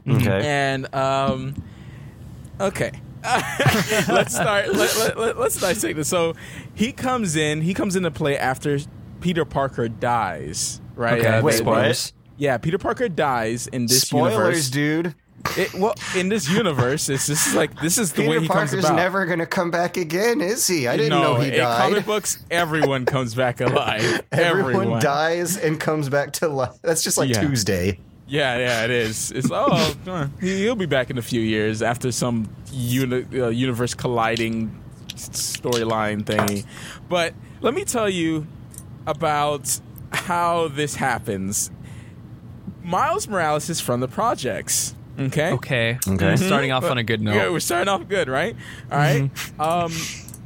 [0.07, 0.41] okay.
[0.47, 1.53] and um,
[2.59, 2.91] okay.
[3.23, 4.73] let's start.
[4.73, 6.07] Let, let, let, let's dissect this.
[6.07, 6.33] So
[6.75, 7.61] he comes in.
[7.61, 8.77] He comes into play after
[9.21, 10.79] Peter Parker dies.
[10.95, 11.19] Right.
[11.19, 12.11] okay Uh, Wait, the- what?
[12.37, 14.69] yeah, Peter Parker dies in this Spoilers, universe.
[14.69, 15.15] dude.
[15.57, 18.83] It, well, in this universe, it's just like this is the way he Parker's comes
[18.85, 18.95] about.
[18.95, 20.87] never going to come back again, is he?
[20.87, 21.81] I didn't no, know he in died.
[21.81, 24.23] comic books, everyone comes back alive.
[24.31, 26.73] Everyone, everyone dies and comes back to life.
[26.81, 27.41] That's just like Yeah.
[27.41, 27.99] Tuesday.
[28.27, 29.31] Yeah, yeah, it is.
[29.31, 33.47] It's oh, uh, he- he'll be back in a few years after some uni- uh,
[33.49, 34.77] universe colliding
[35.15, 36.65] storyline thingy.
[37.09, 38.45] But let me tell you
[39.05, 39.79] about
[40.11, 41.71] how this happens.
[42.83, 44.93] Miles Morales is from the projects.
[45.19, 45.51] Okay.
[45.53, 46.35] okay Okay.
[46.35, 48.55] starting off on a good note Yeah, we're starting off good, right?
[48.91, 49.31] All right.
[49.59, 49.91] Um,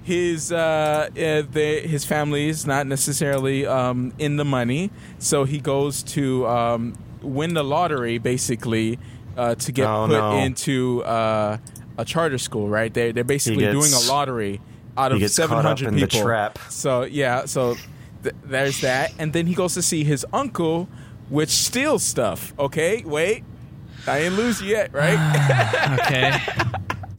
[0.04, 4.89] his uh, uh, they, his family is not necessarily um, in the money,
[5.20, 8.99] so he goes to um, win the lottery basically
[9.38, 10.38] uh, to get Oh, put no.
[10.38, 11.57] into uh,
[11.97, 12.67] a charter school.
[12.69, 12.93] Right?
[12.93, 14.62] They they're basically He doing a lottery
[14.97, 16.21] out of seven hundred caught seven up hundred in the people.
[16.25, 16.60] trap.
[16.69, 17.75] So yeah, so
[18.23, 20.88] th- there's that, and then he goes to see his uncle,
[21.29, 22.53] which steals stuff.
[22.60, 23.43] Okay, wait,
[24.07, 25.17] I ain't lose yet, right?
[25.99, 26.38] Okay.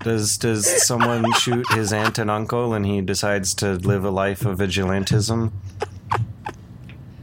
[0.02, 4.44] Does does someone shoot his aunt and uncle and he decides to live a life
[4.44, 5.52] of vigilantism?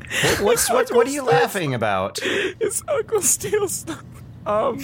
[0.09, 0.89] What- What's what?
[0.91, 2.19] What are you laughing about?
[2.19, 4.03] his uncle steals stuff.
[4.45, 4.79] Um,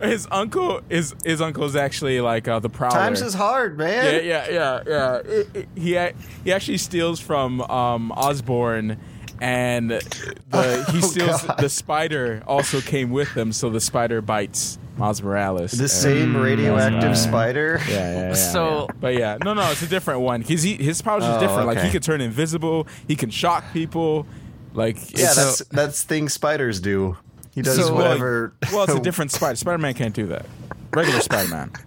[0.00, 2.96] his uncle is his uncle is actually like uh, the prowler.
[2.98, 4.24] Times is hard, man.
[4.24, 5.14] yeah, yeah, yeah.
[5.18, 8.98] It- it- he a- he actually steals from um, Osborn,
[9.40, 10.00] and the
[10.90, 11.58] he Oh, steals God.
[11.58, 12.42] the spider.
[12.46, 15.72] Also came with him, so the spider bites Miles Morales.
[15.72, 17.80] The And- same radioactive uh, spider.
[17.88, 18.34] Yeah, yeah, yeah.
[18.34, 18.94] So- yeah.
[19.00, 21.66] but yeah, no, no, it's a different one because his powers are Oh, different.
[21.68, 21.92] Like he okay.
[21.92, 24.26] can turn invisible, he can shock people.
[24.74, 27.16] Like Yeah, it's- that's that's things spiders do.
[27.54, 28.52] He does So- whatever.
[28.72, 29.56] Well, it's a different Spider.
[29.56, 30.46] Spider Man can't do that.
[30.92, 31.70] Regular Spider Man.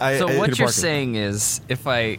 [0.00, 0.72] So I- what Peter you're Parker.
[0.72, 2.16] saying is, if I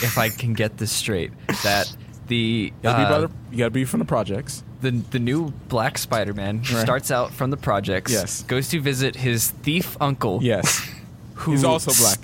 [0.00, 1.30] if I can get this straight,
[1.62, 1.94] that
[2.26, 4.64] the You gotta, be uh, by the, you gotta be from the projects.
[4.80, 6.80] the the new Black Spider-Man Right.
[6.80, 8.10] starts out from the projects.
[8.12, 8.44] Yes.
[8.44, 10.38] Goes to visit his thief uncle.
[10.42, 10.88] Yes.
[11.34, 12.18] who He's also black.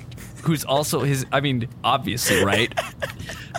[0.45, 1.27] Who's also his.
[1.31, 2.73] I mean, obviously, right?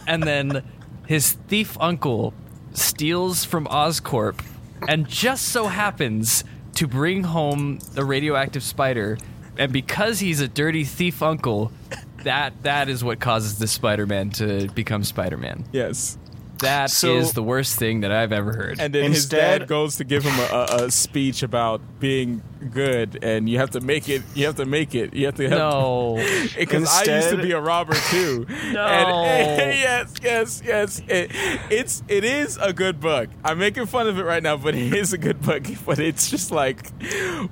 [0.07, 0.63] and then
[1.05, 2.33] his thief uncle
[2.75, 4.39] steals from Oscorp,
[4.87, 6.43] and just so happens
[6.75, 9.17] to bring home the radioactive spider.
[9.57, 11.71] And because he's a dirty thief uncle,
[12.23, 15.65] that that is what causes the Spider-Man to become Spider-Man.
[15.71, 16.17] Yes.
[16.65, 18.79] That is So- the worst thing that I've ever heard.
[18.79, 23.19] And then his dad goes to give him a, a, a speech about being good,
[23.23, 24.23] and you have to make it.
[24.33, 25.13] You have to make it.
[25.13, 25.43] You have to.
[25.43, 26.15] Have no.
[26.57, 28.45] Because I used to be a robber too.
[28.71, 28.85] No.
[28.85, 31.01] And, yes, yes, yes.
[31.07, 31.31] It,
[31.69, 33.29] it's it is a good book.
[33.43, 35.63] I'm making fun of it right now, but it is a good book.
[35.85, 36.89] But it's just like,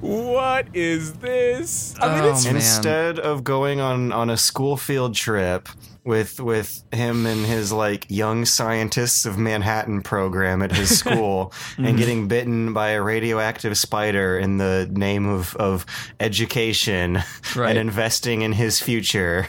[0.01, 1.95] what is this?
[2.01, 2.55] Oh, I mean, Oh, it's man.
[2.55, 5.69] instead of going on on a school field trip
[6.05, 11.87] with with him and his like young scientists of Manhattan program at his school and
[11.87, 11.97] mm-hmm.
[11.97, 15.85] getting bitten by a radioactive spider in the name of of
[16.19, 17.19] education
[17.55, 17.69] Right.
[17.69, 19.47] and investing in his future.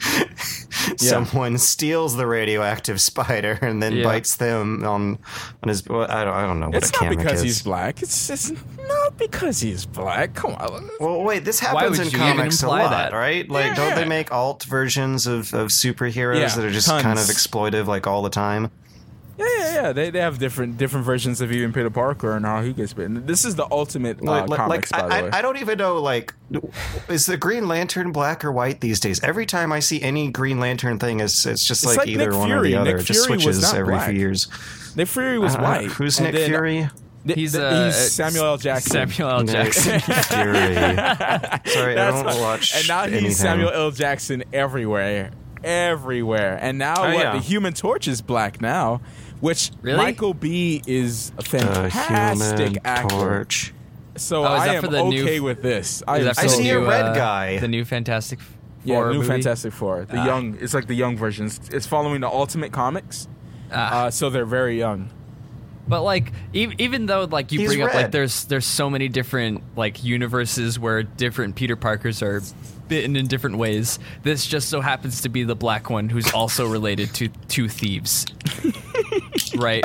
[0.96, 4.04] Someone steals the radioactive spider and then Yeah.
[4.04, 5.18] bites them on
[5.62, 5.86] on his.
[5.86, 6.34] Well, I don't.
[6.34, 7.42] I don't know what it's a not because is.
[7.42, 8.02] he's black.
[8.02, 8.50] It's it's
[8.88, 10.34] not because he's black.
[10.34, 10.90] Come on.
[11.00, 13.12] Well, wait, this happens would in you even comics a imply lot, that?
[13.12, 13.48] right?
[13.48, 14.08] Like, don't they yeah.
[14.08, 18.22] make alt versions of, of superheroes Yeah, that are just kind of exploitive, like all
[18.22, 18.70] the time?
[19.38, 19.92] Yeah, yeah, yeah.
[19.92, 23.26] They, they have different different versions of even Peter Parker and how he gets bitten.
[23.26, 25.30] This is the ultimate uh, Like, like, comics, like, by the way.
[25.32, 25.98] I, I don't even know.
[26.00, 26.32] Like,
[27.08, 29.22] is the Green Lantern black or white these days?
[29.22, 32.30] Every time I see any Green Lantern thing, it's it's just It's like, like either
[32.30, 32.92] Nick one or the other.
[32.92, 34.10] Nick it just Fury was switches not every black.
[34.10, 34.48] few years.
[34.96, 35.86] Nick Fury was Uh, white.
[35.92, 36.88] Who's And Nick then- Fury?
[37.26, 38.56] He's, uh, he's Samuel L.
[38.56, 38.92] Jackson.
[39.10, 39.42] Samuel L.
[39.42, 39.94] Jackson.
[39.94, 40.74] Nick Fury.
[41.74, 42.72] Sorry, I don't why- watch.
[42.76, 43.24] And now anything.
[43.24, 43.90] he's Samuel L.
[43.90, 45.32] Jackson everywhere,
[45.64, 46.56] everywhere.
[46.60, 47.16] And now Oh, what?
[47.18, 47.32] yeah.
[47.32, 49.00] The Human Torch is black now,
[49.40, 49.96] which Really?
[49.98, 50.82] Michael B.
[50.86, 53.08] is a The fantastic Human actor.
[53.08, 53.72] Torch.
[54.16, 56.02] So Oh, I am for the new- okay with this.
[56.08, 57.58] I am I the so- see a red uh, guy.
[57.58, 58.38] The new Fantastic
[58.84, 59.28] Yeah, Four new movie?
[59.28, 60.06] Fantastic Four.
[60.08, 60.24] The Ah.
[60.26, 61.60] young, it's like the young versions.
[61.72, 63.26] It's following the Ultimate Comics,
[63.72, 64.04] Ah.
[64.06, 65.10] uh, so they're very young.
[65.88, 69.08] But like, e- even though like you He's bring up like there's there's so many
[69.08, 72.42] different like universes where different Peter Parkers are
[72.88, 73.98] bitten in different ways.
[74.22, 78.26] This just so happens to be the black one who's also related to two thieves.
[79.56, 79.84] right,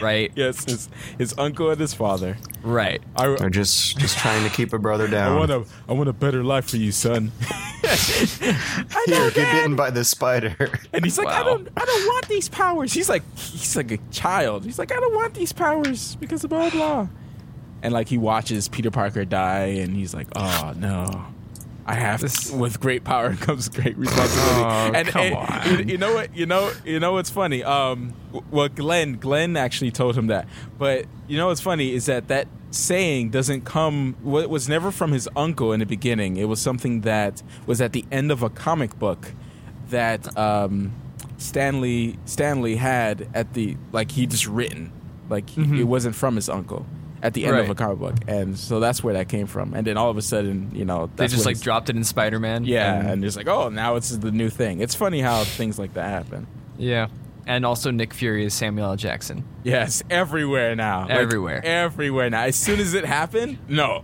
[0.00, 2.36] right, Yes, his, his uncle and his father.
[2.62, 3.02] right.
[3.16, 5.32] I, They're just just trying to keep a brother down.
[5.32, 7.32] I want a, I want a better life for you, son.
[7.42, 7.70] I
[9.06, 10.56] Here, get bitten by the spider.
[10.92, 12.92] And he's like, I don't, I don't want these powers.
[12.92, 14.64] He's like, he's like a child.
[14.64, 17.08] He's like, I don't want these powers because of blah blah.
[17.82, 21.26] And like he watches Peter Parker die, and he's like, oh no.
[21.86, 24.62] I have This- with great power comes great responsibility.
[24.64, 25.68] Oh, and come on.
[25.78, 26.34] You, you know what?
[26.36, 27.62] You know you know what's funny?
[27.62, 28.14] Um,
[28.50, 30.48] well, Glenn Glenn actually told him that.
[30.78, 34.16] But you know what's funny is that that saying doesn't come.
[34.22, 36.36] What was never from his uncle in the beginning.
[36.38, 39.32] It was something that was at the end of a comic book
[39.90, 40.92] that um,
[41.36, 44.90] Stan Lee Stanley had at the like he just written
[45.28, 46.86] like he- it wasn't from his uncle
[47.24, 49.74] at the end of a comic book, and so that's where that came from.
[49.74, 52.38] And then all of a sudden, you know, They just like dropped it in Spider
[52.38, 52.64] Man.
[52.64, 54.80] yeah, and it's like, oh, now it's the new thing.
[54.80, 56.46] It's funny how things like that happen.
[56.78, 57.08] yeah.
[57.46, 58.96] And also Nick Fury is Samuel L.
[58.96, 59.44] Jackson.
[59.64, 61.00] Yes, everywhere now.
[61.02, 61.60] Like, Everywhere.
[61.62, 62.44] everywhere now.
[62.44, 64.02] As soon as it happened, no.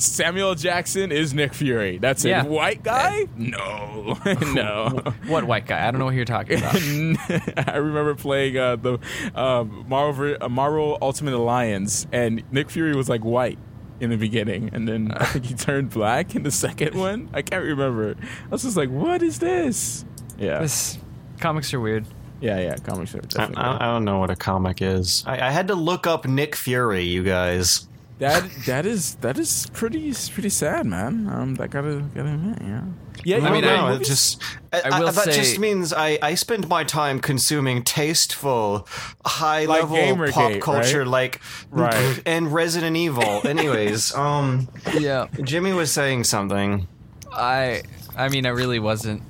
[0.00, 1.98] Samuel Jackson is Nick Fury.
[1.98, 2.44] That's Yeah.
[2.44, 2.48] it.
[2.50, 3.26] White guy?
[3.36, 4.18] No.
[4.54, 5.02] no.
[5.26, 5.86] What white guy?
[5.86, 6.74] I don't know what you're talking about.
[7.68, 8.98] I remember playing uh, the
[9.34, 13.58] um, Marvel uh, Marvel Ultimate Alliance, and Nick Fury was like white.
[14.00, 17.28] in the beginning, and then I think he turned black in the second one.
[17.34, 18.14] I can't remember.
[18.46, 20.06] I was just like, "What is this?"
[20.38, 20.96] Yeah, This
[21.38, 22.06] comics are weird.
[22.40, 22.76] yeah, yeah.
[22.76, 25.22] Comics are I, definitely I, I don't know what a comic is.
[25.26, 27.86] I, I had to look up Nick Fury, you guys.
[28.20, 28.48] That.
[28.66, 31.28] That is that is pretty pretty sad, man.
[31.28, 32.84] Um, that gotta gotta admit, yeah.
[33.22, 35.92] Yeah, I mean, I- it movies- just I, I will I- that say- just means
[35.92, 38.86] I, I spend my time consuming tasteful,
[39.26, 40.62] high Like level Gamergate, pop right?
[40.62, 42.22] culture, like Right.
[42.24, 43.42] and Resident Evil.
[43.46, 46.86] Anyways, um, Yeah, Jimmy was saying something.
[47.32, 47.82] I
[48.16, 49.22] I mean I really wasn't.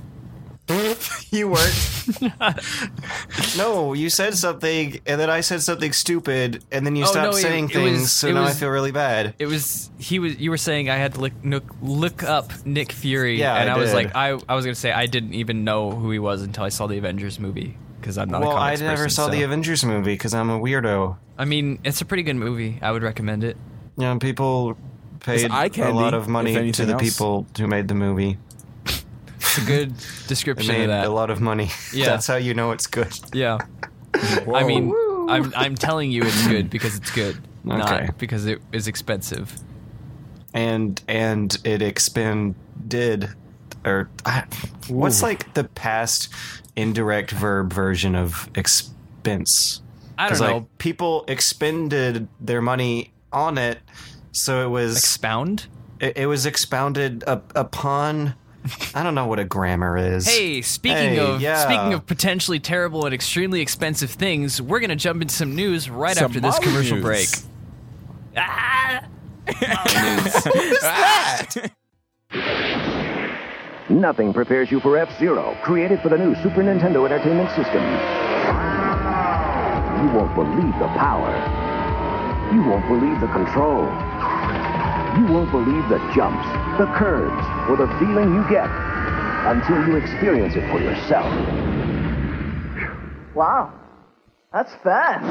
[1.30, 2.16] You weren't.
[3.56, 7.32] no, you said something, and then I said something stupid, and then you Oh, stopped
[7.34, 8.00] no, saying it things.
[8.00, 9.34] was- so it now I feel really bad.
[9.38, 12.92] It was he was you were saying I had to look look, look up Nick
[12.92, 13.96] Fury, Yeah, and I I, was did.
[13.96, 16.68] like I I was gonna say I didn't even know who he was until I
[16.70, 19.42] saw the Avengers movie because I'm not well, a I never person, saw so- the
[19.42, 21.16] Avengers movie because I'm a weirdo.
[21.38, 22.78] I mean, it's a pretty good movie.
[22.82, 23.56] I would recommend it.
[23.96, 24.76] Yeah, people
[25.20, 27.02] paid eye a lot of money to the else.
[27.02, 28.38] people who made the movie.
[29.50, 29.94] It's a good
[30.28, 31.06] description made of that.
[31.06, 31.70] a lot of money.
[31.92, 32.06] Yeah.
[32.06, 33.12] That's how you know it's good.
[33.32, 33.58] Yeah,
[34.44, 34.54] Whoa.
[34.54, 34.94] I mean,
[35.28, 37.36] I'm I'm telling you it's good because it's good,
[37.66, 37.76] Okay.
[38.06, 39.52] not because it is expensive.
[40.54, 43.30] And and it expended
[43.84, 44.44] or I,
[44.88, 45.26] what's Ooh.
[45.26, 46.28] like the past
[46.76, 49.82] indirect verb version of expense?
[50.18, 50.54] I don't 'Cause, know.
[50.58, 53.78] like people expended their money on it,
[54.32, 55.66] so it was Expound.
[55.98, 58.34] it, it was expounded up, upon.
[58.94, 60.26] I don't know what a grammar is.
[60.28, 61.64] Hey, speaking Hey, of yeah.
[61.64, 66.14] speaking of potentially terrible and extremely expensive things, we're gonna jump into some news right
[66.16, 67.04] Some after this Molly commercial news.
[67.04, 67.28] break.
[68.36, 69.04] Ah!
[73.88, 77.82] Nothing prepares you for F Zero, created for the new Super Nintendo Entertainment System.
[80.00, 81.32] You won't believe the power.
[82.54, 83.84] You won't believe the control.
[85.18, 86.46] You won't believe the jumps,
[86.78, 88.68] the curves, or the feeling you get
[89.46, 91.26] until you experience it for yourself.
[93.34, 93.72] Wow,
[94.52, 95.24] that's fast.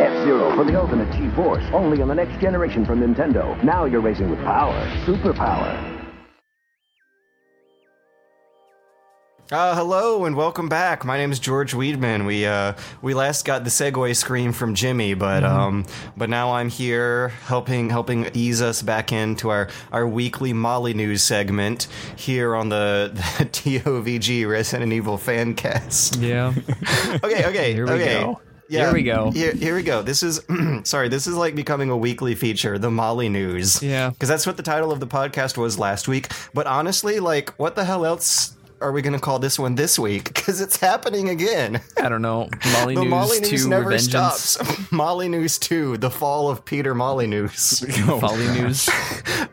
[0.00, 3.62] F Zero for the ultimate G Force, only on the next generation from Nintendo.
[3.64, 4.74] Now you're racing with power,
[5.06, 5.91] superpower.
[9.52, 11.04] Uh, hello and welcome back.
[11.04, 12.24] My name is George Weedman.
[12.26, 15.54] We uh, we last got the segue scream from Jimmy, but Mm-hmm.
[15.60, 15.86] um,
[16.16, 21.88] but now I'm here helping helping ease us back into our, our weekly Molynews segment
[22.16, 26.16] here on the, the TOVG Resident Evil fan cast.
[26.16, 26.54] Yeah.
[27.22, 28.20] Okay, okay, Here we okay.
[28.20, 28.40] go.
[28.68, 29.30] Yeah, Here we go.
[29.32, 30.00] Here, here we go.
[30.00, 30.40] This is
[30.84, 31.08] sorry.
[31.10, 33.82] This is like becoming a weekly feature, the Molynews.
[33.82, 34.10] Yeah.
[34.10, 36.28] because that's what the title of the podcast was last week.
[36.54, 39.98] But honestly, like, what the hell else are we going to call this one this
[39.98, 40.30] week?
[40.42, 41.80] Because it's happening again.
[42.02, 42.48] I don't know.
[42.72, 44.34] Molly News Molly news 2 never Revengeance.
[44.34, 44.90] stops.
[44.92, 47.78] Molly News Two: The Fall of Peter Molly News.
[48.20, 48.90] Folly News.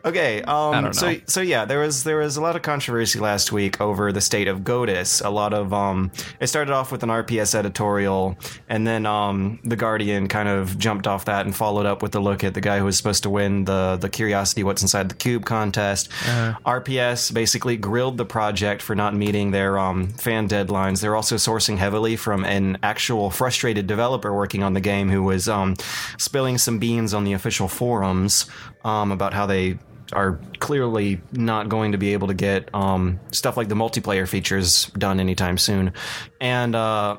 [0.04, 3.80] Okay, um, so so yeah, there was there was a lot of controversy last week
[3.80, 5.24] over the state of Godus.
[5.24, 8.36] A lot of um, it started off with an RPS editorial,
[8.68, 12.20] and then um, the Guardian kind of jumped off that and followed up with a
[12.20, 15.14] look at the guy who was supposed to win the the Curiosity What's Inside the
[15.14, 16.08] Cube contest.
[16.26, 16.58] Uh-huh.
[16.80, 21.00] RPS basically grilled the project for not meeting their um, fan deadlines.
[21.00, 25.48] They're also sourcing heavily from an actual frustrated developer working on the game who was
[25.48, 25.76] um,
[26.18, 28.46] spilling some beans on the official forums
[28.82, 29.78] um, about how they
[30.12, 34.86] are clearly not going to be able to get um, stuff like the multiplayer features
[34.98, 35.92] done anytime soon.
[36.40, 37.18] And uh,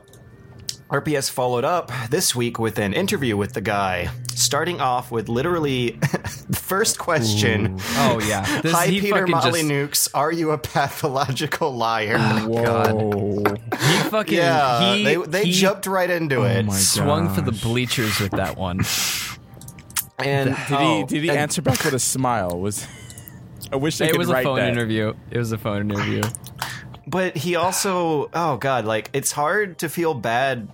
[0.92, 5.92] RPS followed up this week with an interview with the guy, starting off with literally
[6.50, 7.78] the first question.
[7.96, 8.60] Oh yeah.
[8.62, 10.10] This, Hi, he Peter fucking Molly just, Nukes.
[10.14, 12.20] Are you a pathological liar?
[12.20, 13.44] Whoa.
[13.72, 16.66] He fucking yeah, he, they they he jumped right into oh it.
[16.66, 18.82] my swung for the bleachers with that one.
[20.20, 22.60] And Did he oh, did he and- answer back with a smile?
[22.60, 22.86] Was
[23.72, 24.70] I wish I it could was a write phone that.
[24.70, 25.14] interview.
[25.32, 26.22] It was a phone interview.
[27.08, 30.68] But he also, oh god, like it's hard to feel bad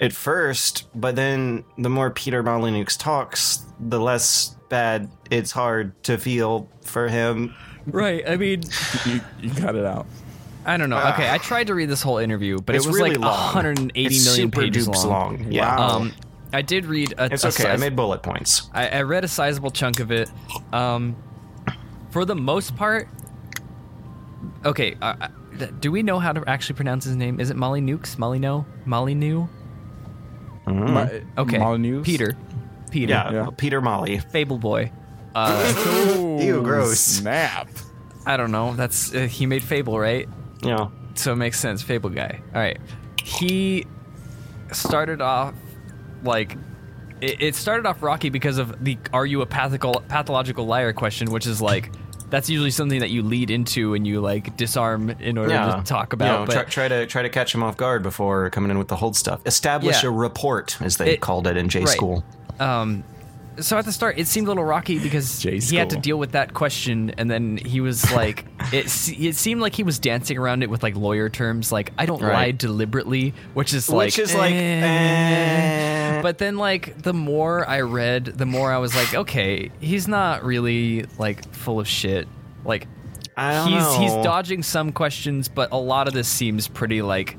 [0.00, 6.18] at first, but then the more Peter Molyneux talks, the less bad it's hard to
[6.18, 7.54] feel for him.
[7.86, 8.28] Right.
[8.28, 8.62] I mean,
[9.06, 10.06] You, you got it out.
[10.66, 10.98] I don't know.
[10.98, 13.54] Okay, I tried to read this whole interview, but it was really like long.
[13.54, 15.36] 180 it's million super pages dupes long.
[15.36, 15.52] long.
[15.52, 15.76] Yeah.
[15.76, 15.88] Wow.
[15.96, 16.12] Um,
[16.54, 17.26] I did read a.
[17.32, 17.70] it's a okay.
[17.70, 18.70] I made bullet points.
[18.72, 20.30] I, I read a sizable chunk of it.
[20.72, 21.16] Um,
[22.10, 23.08] for the most part,
[24.64, 24.96] okay.
[25.02, 25.28] Uh,
[25.60, 27.40] uh, do we know how to actually pronounce his name?
[27.40, 28.18] Is it Molly Nukes?
[28.18, 28.64] Molly No?
[28.86, 29.48] Molly New?
[30.66, 31.58] My- Okay.
[31.58, 32.04] Molly News?
[32.06, 32.36] Peter.
[32.90, 33.10] Peter.
[33.12, 33.48] Yeah, Yeah.
[33.56, 34.18] Peter Molly.
[34.18, 34.90] Fable Boy.
[35.34, 35.72] Uh,
[36.18, 37.00] Ooh, Ew, gross.
[37.00, 37.68] Snap.
[38.26, 38.74] I don't know.
[38.74, 40.28] That's uh, he made Fable, right?
[40.62, 40.88] Yeah.
[41.14, 41.82] so it makes sense.
[41.82, 42.40] Fable guy.
[42.54, 42.78] All right,
[43.22, 43.84] he
[44.72, 45.54] started off
[46.22, 46.56] like
[47.20, 51.30] it, it started off rocky because of the "Are you a pathical, pathological liar?" question,
[51.32, 51.90] which is like
[52.34, 56.12] that's usually something that you lead into and you like disarm in order to talk
[56.12, 56.40] You about.
[56.40, 58.88] know, but try, try to try to catch him off guard before coming in with
[58.88, 59.40] the hold stuff.
[59.46, 60.08] Establish Yeah.
[60.08, 61.88] a report, as they It- called it in J right.
[61.88, 62.24] school.
[62.58, 63.04] Um,
[63.60, 66.32] so at the start, it seemed a little rocky because he had to deal with
[66.32, 68.86] that question, and then he was like, it.
[69.18, 72.22] It seemed like he was dancing around it with like lawyer terms, like "I don't
[72.22, 76.20] lie deliberately," which is like, Which is like, eh.
[76.22, 80.44] But then, like, the more I read, the more I was like, okay, he's not
[80.44, 82.26] really like full of shit.
[82.64, 82.88] Like,
[83.36, 83.98] I don't he's know.
[83.98, 87.36] he's dodging some questions, but a lot of this seems pretty like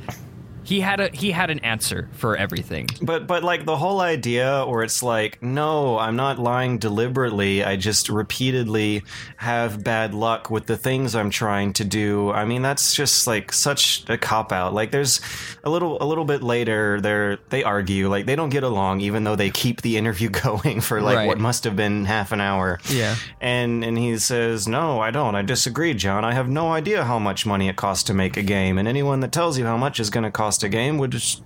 [0.65, 2.87] he had a he had an answer for everything.
[3.01, 7.63] But but like the whole idea where it's like, no, I'm not lying deliberately.
[7.63, 9.03] I just repeatedly
[9.37, 12.31] have bad luck with the things I'm trying to do.
[12.31, 14.73] I mean, that's just like such a cop out.
[14.73, 15.21] Like there's
[15.63, 19.23] a little a little bit later they they argue like they don't get along even
[19.23, 21.27] though they keep the interview going for like Right.
[21.27, 22.79] what must have been half an hour.
[22.89, 23.15] Yeah.
[23.39, 25.35] And and he says, "No, I don't.
[25.35, 26.25] I disagree, John.
[26.25, 29.19] I have no idea how much money it costs to make a game, and anyone
[29.21, 31.39] that tells you how much is going to cost a game which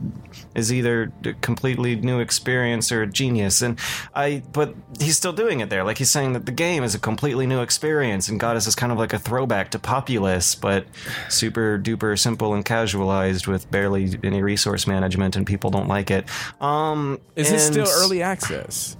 [0.56, 3.80] is either a completely new experience or a genius." And
[4.16, 5.84] I but he's still doing it there.
[5.84, 8.92] Like he's saying that the game is a completely new experience and Godus is kind
[8.92, 10.86] of like a throwback to Populous, but
[11.30, 16.26] super duper simple and casualized with barely any resource management and people don't like it.
[16.62, 18.98] Um Is it still early access?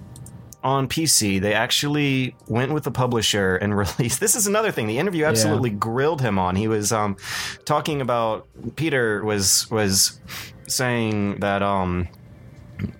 [0.64, 4.20] On PC, they actually went with the publisher and released.
[4.20, 4.88] This is another thing.
[4.88, 6.56] The interview absolutely grilled him on.
[6.56, 7.18] He was um,
[7.66, 10.20] talking about Peter was was
[10.68, 12.08] saying that um,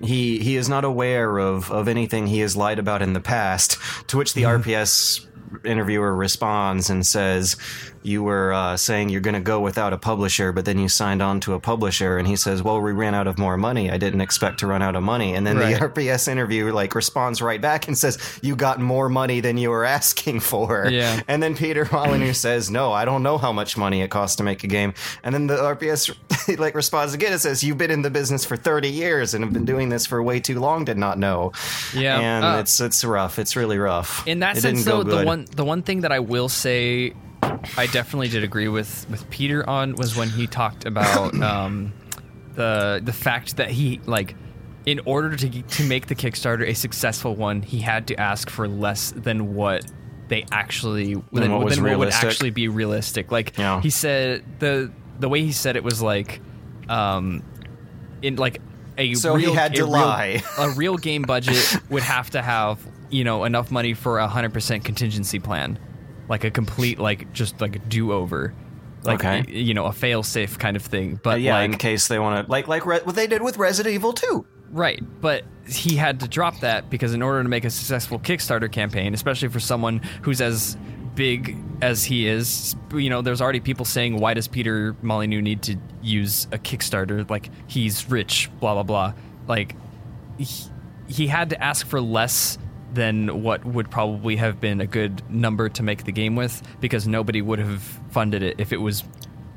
[0.02, 3.78] he he is not aware of of anything he has lied about in the past.
[4.08, 5.26] To which the RPS
[5.66, 7.58] interviewer responds and says,
[8.04, 11.22] "You were uh, saying you're going to go without a publisher, but then you signed
[11.22, 13.90] on to a publisher." And he says, "Well, we ran out of more money.
[13.92, 15.74] I didn't expect to run out of money." And then Right.
[15.80, 19.70] the RPS interviewer like responds right back and says, "You got more money than you
[19.70, 21.22] were asking for." Yeah.
[21.28, 24.44] And then Peter Molyneux says, "No, I don't know how much money it costs to
[24.44, 24.94] make a game."
[25.24, 26.10] And then the RPS
[26.60, 29.54] like responds again and says, "You've been in the business for 30 years and have
[29.54, 31.52] been doing this for way too long to not know."
[31.96, 32.20] Yeah.
[32.20, 33.40] and Uh, it's it's rough.
[33.40, 34.28] It's really rough.
[34.28, 37.88] In that it sense, though, the one the one thing that I will say, I
[37.92, 41.94] definitely did agree with with Peter on was when he talked about um,
[42.56, 44.36] the the fact that he like.
[44.86, 48.68] In order to to make the Kickstarter a successful one, he had to ask for
[48.68, 49.86] less than what
[50.30, 53.30] they actually than, what than what would actually be realistic.
[53.32, 53.82] Like Yeah.
[53.82, 56.40] he said, the the way he said it was like,
[56.88, 57.44] um,
[58.22, 58.62] in like
[58.98, 60.42] a So he real, had to a real- lie.
[60.58, 62.80] a real game budget would have to have
[63.12, 65.78] you know enough money for a hundred percent contingency plan,
[66.30, 68.54] like a complete like just like a do over,
[69.04, 69.44] like Okay.
[69.52, 71.20] you know a fail safe kind of thing.
[71.22, 73.58] But Uh, yeah, in case they want to like like Re- what they did with
[73.58, 74.46] Resident Evil 2.
[74.72, 78.72] right, but he had to drop that because in order to make a successful Kickstarter
[78.72, 80.78] campaign, especially for someone who's as
[81.16, 85.62] big as he is, you know, there's already people saying, why does Peter Molyneux need
[85.64, 87.28] to use a Kickstarter?
[87.30, 89.14] Like he's rich, blah blah blah.
[89.48, 89.76] Like
[90.38, 90.48] he,
[91.08, 92.58] he had to ask for less
[92.94, 97.08] than what would probably have been a good number to make the game with because
[97.08, 97.82] nobody would have
[98.12, 99.04] funded it if it was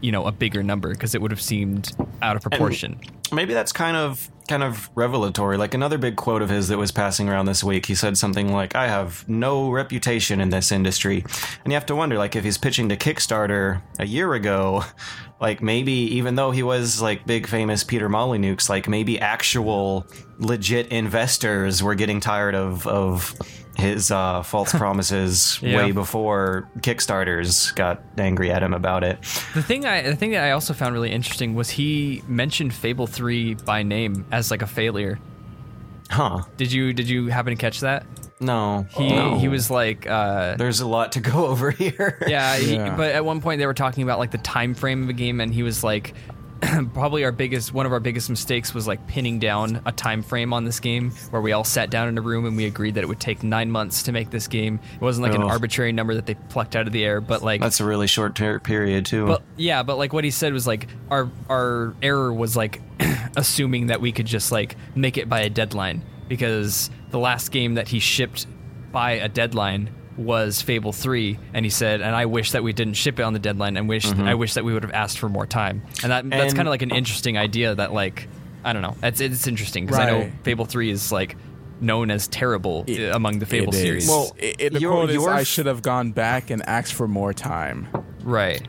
[0.00, 2.98] you know a bigger number because it would have seemed out of proportion.
[3.32, 5.57] maybe that's kind of kind of revelatory.
[5.57, 8.53] Like another big quote of his that was passing around this week he said something
[8.53, 11.24] like i have no reputation in this industry.
[11.64, 14.84] And you have to wonder like if he's pitching to kickstarter a year ago
[15.40, 20.07] like maybe even though he was like big famous peter molyneux like maybe actual
[20.38, 23.34] legit investors were getting tired of of
[23.76, 25.76] his uh, false promises Yeah.
[25.78, 29.20] way before kickstarters got angry at him about it
[29.54, 33.06] the thing i the thing that i also found really interesting was he mentioned fable
[33.06, 35.18] 3 by name as like a failure
[36.10, 38.04] huh did you did you happen to catch that
[38.40, 39.38] no he no.
[39.38, 42.96] he was like uh there's a lot to go over here Yeah, he, Yeah.
[42.96, 45.40] but at one point they were talking about like the time frame of a game,
[45.40, 46.12] and he was like,
[46.94, 50.52] probably our biggest one of our biggest mistakes was like pinning down a time frame
[50.52, 53.02] on this game where we all sat down in a room and we agreed that
[53.02, 54.78] it would take nine months to make this game.
[54.94, 57.60] It wasn't like an arbitrary number that they plucked out of the air, but like
[57.60, 59.26] That's a really short ter- period too.
[59.26, 62.80] but yeah, but like what he said was like our our error was like
[63.36, 67.74] assuming that we could just like make it by a deadline because the last game
[67.74, 68.46] that he shipped
[68.92, 72.94] by a deadline was Fable 3 and he said and I wish that we didn't
[72.94, 74.22] ship it on the deadline and wish mm-hmm.
[74.22, 75.82] I wish that we would have asked for more time.
[76.02, 78.28] And that that's kind of like an interesting idea that like
[78.64, 78.96] I don't know.
[79.02, 81.36] It's it's interesting because I know Fable 3 is like
[81.80, 83.82] known as terrible It- among the Fable It is.
[83.82, 84.08] series.
[84.08, 86.94] Well, it, it- the your- quote is, your "I should have gone back and asked
[86.94, 87.88] for more time."
[88.22, 88.66] right.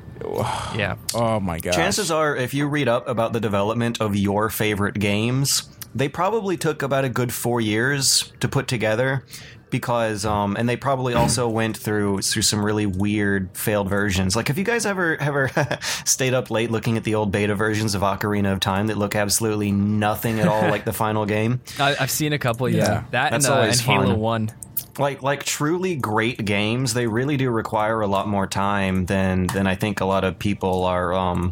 [0.75, 0.95] Yeah.
[1.13, 1.73] Oh my god!
[1.73, 6.55] Chances are, if you read up about the development of your favorite games, they probably
[6.55, 9.25] took about a good four years to put together
[9.73, 14.47] because um and they probably also went through through some really weird failed versions like
[14.47, 15.49] have you guys ever ever
[16.05, 19.15] stayed up late looking at the old beta versions of ocarina of time that look
[19.15, 22.69] absolutely nothing at all like the final game I, I've seen a couple.
[22.69, 23.03] Yeah, Yeah.
[23.11, 24.15] that That's and, uh, always and Halo.
[24.15, 24.51] One.
[24.99, 29.65] like like truly great games they really do require a lot more time than than
[29.65, 31.51] i think a lot of people are um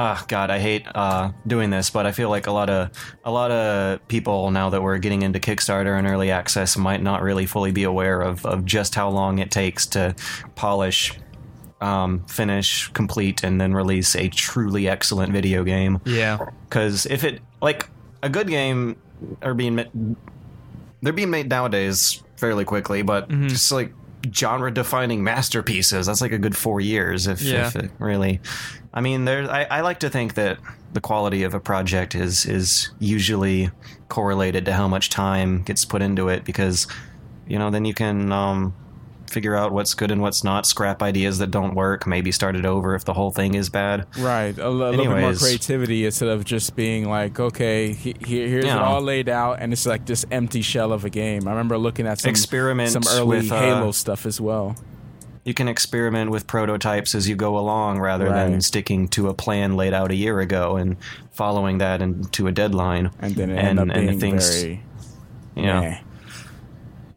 [0.00, 2.90] Ah, God, I hate uh, doing this, but I feel like a lot of
[3.24, 7.20] a lot of people now that we're getting into Kickstarter and early access might not
[7.20, 10.14] really fully be aware of, of just how long it takes to
[10.54, 11.14] polish,
[11.80, 15.98] um, finish, complete, and then release a truly excellent video game.
[16.04, 16.38] Yeah,
[16.68, 17.88] Because if it like
[18.22, 18.94] a good game
[19.42, 20.16] are being
[21.02, 23.48] they're being made nowadays fairly quickly, but Mm-hmm.
[23.48, 23.92] just like
[24.34, 27.66] genre defining masterpieces, that's like a good four years if, Yeah.
[27.68, 28.40] if it really.
[28.92, 29.50] I mean, there.
[29.50, 30.58] I, I like to think that
[30.92, 33.70] the quality of a project is is usually
[34.08, 36.86] correlated to how much time gets put into it because
[37.46, 38.74] you know then you can um,
[39.28, 42.66] figure out what's good and what's not, scrap ideas that don't work, maybe start it
[42.66, 44.06] over if the whole thing is bad.
[44.18, 48.64] Right, a, little bit more creativity instead of just being like, okay, he, he, here's
[48.64, 51.46] it all laid out, and it's like this empty shell of a game.
[51.46, 54.76] I remember looking at some Experiment some early with, uh, Halo stuff as well.
[55.44, 59.76] you can experiment with prototypes as you go along rather than sticking to a plan
[59.76, 60.96] laid out a year ago and
[61.32, 63.10] following that into a deadline.
[63.20, 64.82] And then it and, and being the things, very
[65.56, 66.00] yeah.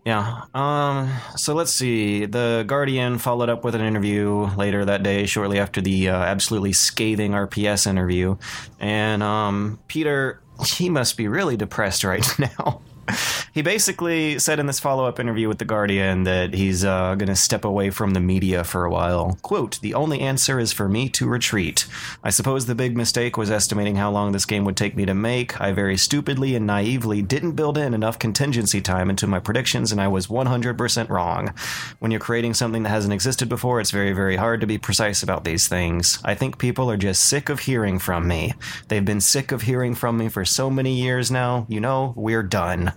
[0.06, 0.43] Yeah.
[0.54, 2.26] Um, so let's see.
[2.26, 6.74] The Guardian followed up with an interview later that day, shortly after the uh, absolutely
[6.74, 8.38] scathing RPS interview,
[8.80, 12.82] and um, Peter, he must be really depressed right now.
[13.54, 17.28] He basically said in this follow up interview with The Guardian that he's uh, going
[17.28, 19.38] to step away from the media for a while.
[19.41, 21.86] Quote, The only answer is for me to retreat.
[22.24, 25.14] I suppose the big mistake was estimating how long this game would take me to
[25.14, 25.60] make.
[25.60, 29.99] I very stupidly and naively didn't build in enough contingency time into my predictions, and
[29.99, 31.54] I was 100% wrong.
[31.99, 35.24] When you're creating something that hasn't existed before, it's very, very hard to be precise
[35.24, 36.20] about these things.
[36.24, 38.54] I think people are just sick of hearing from me.
[38.88, 41.66] They've been sick of hearing from me for so many years now.
[41.68, 42.91] You know, we're done.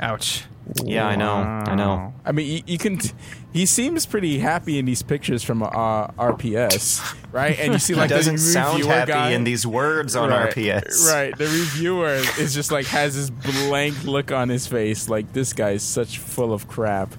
[0.00, 0.44] Ouch.
[0.84, 1.34] Yeah, I know.
[1.34, 2.12] I know.
[2.24, 2.98] I mean, you, you can.
[2.98, 3.12] T-
[3.52, 7.58] he seems pretty happy in these pictures from uh, RPS, right?
[7.58, 10.54] And you see like he doesn't the sound happy guy, in these words on right,
[10.54, 11.06] RPS.
[11.10, 11.36] Right.
[11.36, 15.82] The reviewer is just like has this blank look on his face, like this guy's
[15.82, 17.14] such full of crap.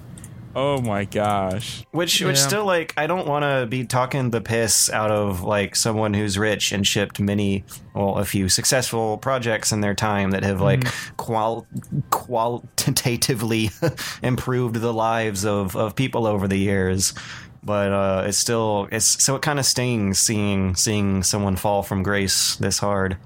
[0.56, 1.84] Oh my gosh.
[1.92, 2.46] Which, which Yeah.
[2.46, 6.36] still like, I don't want to be talking the piss out of like someone who's
[6.36, 10.84] rich and shipped many, well, a few successful projects in their time that have like
[11.16, 11.66] qual
[12.10, 13.70] qualitatively
[14.22, 17.14] improved the lives of of people over the years.
[17.62, 22.02] But uh, it's still it's so it kind of stings seeing seeing someone fall from
[22.02, 23.18] grace this hard.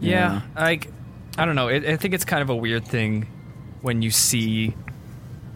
[0.00, 0.88] Yeah, like
[1.36, 1.68] I don't know.
[1.68, 3.26] It, I think it's kind of a weird thing
[3.82, 4.74] when you see,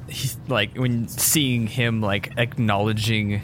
[0.08, 3.42] he, like, when seeing him like acknowledging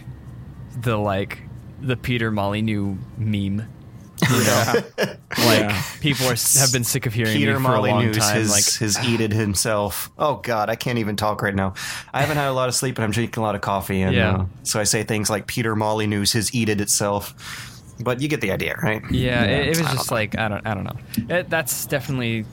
[0.80, 1.38] the like
[1.80, 3.68] the Peter Molyneux meme.
[4.30, 4.74] You know,
[5.38, 8.36] like people are have been sick of hearing Peter me for a long Molyneux time.
[8.36, 10.10] has, like, has eated himself.
[10.16, 11.74] Oh God, I can't even talk right now.
[12.12, 14.14] I haven't had a lot of sleep, and I'm drinking a lot of coffee, and
[14.14, 14.34] Yeah.
[14.36, 17.34] uh, so I say things like Peter Molyneux has eated itself.
[18.00, 19.02] But you get the idea, right?
[19.10, 21.36] yeah, It, it was just like I don't, I don't know.
[21.36, 22.44] It, that's definitely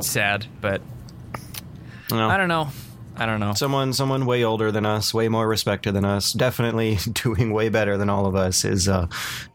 [0.00, 0.82] sad, but
[2.10, 2.68] You know, I don't know.
[3.16, 3.52] I don't know.
[3.54, 7.96] Someone, someone way older than us, way more respected than us, definitely doing way better
[7.96, 9.06] than all of us is uh,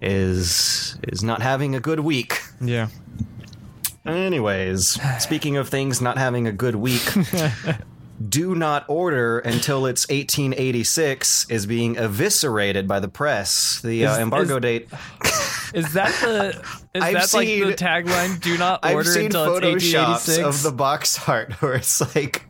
[0.01, 2.39] is is not having a good week.
[2.61, 2.87] yeah.
[4.05, 7.03] Anyways, speaking of things not having a good week,
[8.29, 13.81] do not order until it's 1886 is being eviscerated by the press.
[13.83, 14.89] The uh, Is- embargo is- date.
[15.73, 16.65] Is that the?
[16.91, 18.41] Is I've that like seen- the tagline?
[18.41, 20.39] Do not order I've order seen until it's photoshops 1886.
[20.39, 22.43] of the box art where it's like,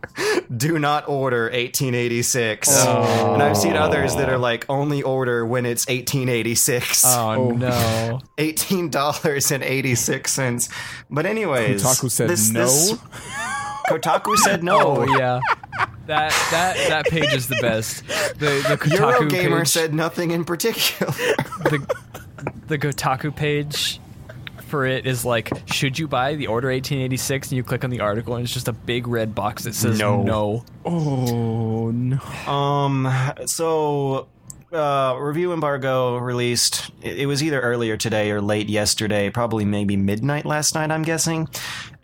[0.56, 3.34] "Do not order 1886," Oh.
[3.34, 8.22] and I've seen others that are like, "Only order when it's 1886." Oh, no!
[8.38, 10.70] Eighteen dollars and eighty six cents.
[11.10, 12.62] But anyways, Kotaku said this- no.
[12.62, 12.94] this-
[13.90, 14.80] Kotaku said no.
[15.00, 15.42] Oh yeah,
[16.06, 18.08] that that that page is the best.
[18.08, 21.12] The the Kotaku Eurogamer page, said nothing in particular.
[21.12, 21.86] the
[22.68, 24.00] the Kotaku page
[24.70, 27.50] for it is like, should you buy the Order 1886?
[27.50, 30.00] And you click on the article, and it's just a big red box that says
[30.00, 30.22] No.
[30.24, 30.64] no.
[30.86, 32.20] Oh no.
[32.52, 33.08] Um.
[33.46, 34.28] So,
[34.72, 36.92] uh, review embargo released.
[37.02, 39.30] It, it was either earlier today or late yesterday.
[39.30, 40.92] Probably maybe midnight last night.
[40.92, 41.48] I'm guessing.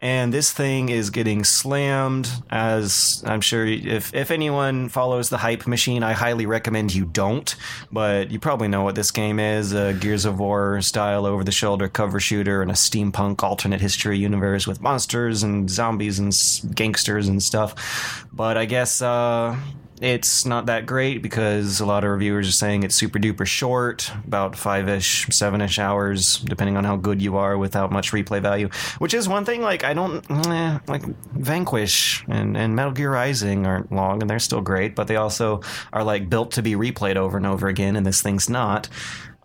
[0.05, 2.29] And this thing is getting slammed.
[2.51, 7.55] As I'm sure, if if anyone follows the hype machine, I highly recommend you don't.
[7.91, 12.19] But you probably know what this game is: a Gears of War style over-the-shoulder cover
[12.19, 16.31] shooter in a steampunk alternate history universe with monsters and zombies and
[16.75, 18.27] gangsters and stuff.
[18.31, 19.01] But I guess.
[19.01, 19.57] Uh,
[20.01, 24.11] it's not that great because a lot of reviewers are saying it's super duper short,
[24.25, 28.41] about five ish, seven ish hours, depending on how good you are without much replay
[28.41, 28.69] value.
[28.99, 33.65] Which is one thing, like, I don't, eh, like, Vanquish and, and Metal Gear Rising
[33.65, 35.61] aren't long and they're still great, but they also
[35.93, 38.89] are, like, built to be replayed over and over again, and this thing's not.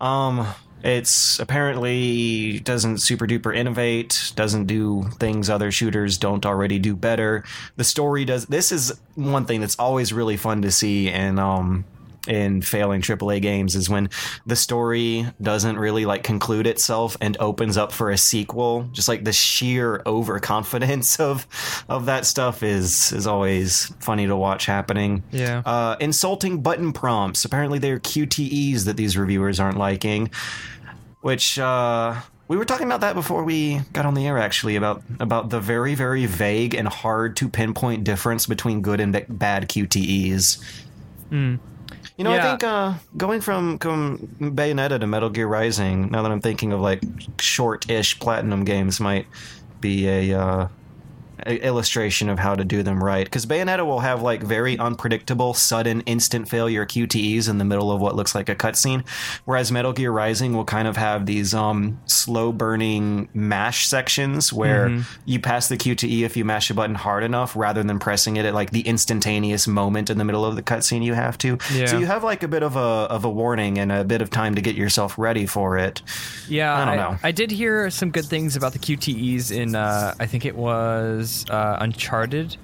[0.00, 0.46] Um,
[0.82, 7.44] it's apparently doesn't super duper innovate, doesn't do things other shooters don't already do better.
[7.76, 8.46] The story does.
[8.46, 11.84] This is one thing that's always really fun to see, and um,
[12.28, 14.10] in failing AAA games is when
[14.46, 18.88] the story doesn't really like conclude itself and opens up for a sequel.
[18.92, 21.46] Just like the sheer overconfidence of
[21.88, 25.22] of that stuff is is always funny to watch happening.
[25.30, 25.62] Yeah.
[25.64, 27.44] Uh, insulting button prompts.
[27.44, 30.30] Apparently, they're QTEs that these reviewers aren't liking.
[31.22, 32.18] Which uh,
[32.48, 34.38] we were talking about that before we got on the air.
[34.38, 39.12] Actually, about about the very very vague and hard to pinpoint difference between good and
[39.28, 40.62] bad QTEs.
[42.20, 46.30] You know, I think uh, going from, from Bayonetta to Metal Gear Rising, now that
[46.30, 47.00] I'm thinking of like
[47.40, 49.26] short-ish platinum games, might
[49.80, 50.70] be a, uh, a
[51.46, 53.24] illustration of how to do them right.
[53.24, 58.00] Because Bayonetta will have like very unpredictable, sudden, instant failure QTEs in the middle of
[58.00, 59.06] what looks like a cutscene,
[59.44, 65.40] whereas Metal Gear Rising will kind of have these um, slow-burning mash sections where you
[65.40, 68.54] pass the QTE if you mash a button hard enough, rather than pressing it at
[68.54, 71.58] like the instantaneous moment in the middle of the cutscene you have to.
[71.72, 71.86] Yeah.
[71.86, 74.30] So you have like a bit of a of a warning and a bit of
[74.30, 76.02] time to get yourself ready for it.
[76.48, 77.18] Yeah, I don't know.
[77.22, 79.74] I did hear some good things about the QTEs in.
[79.74, 82.56] Uh, I think it was uh, Uncharted.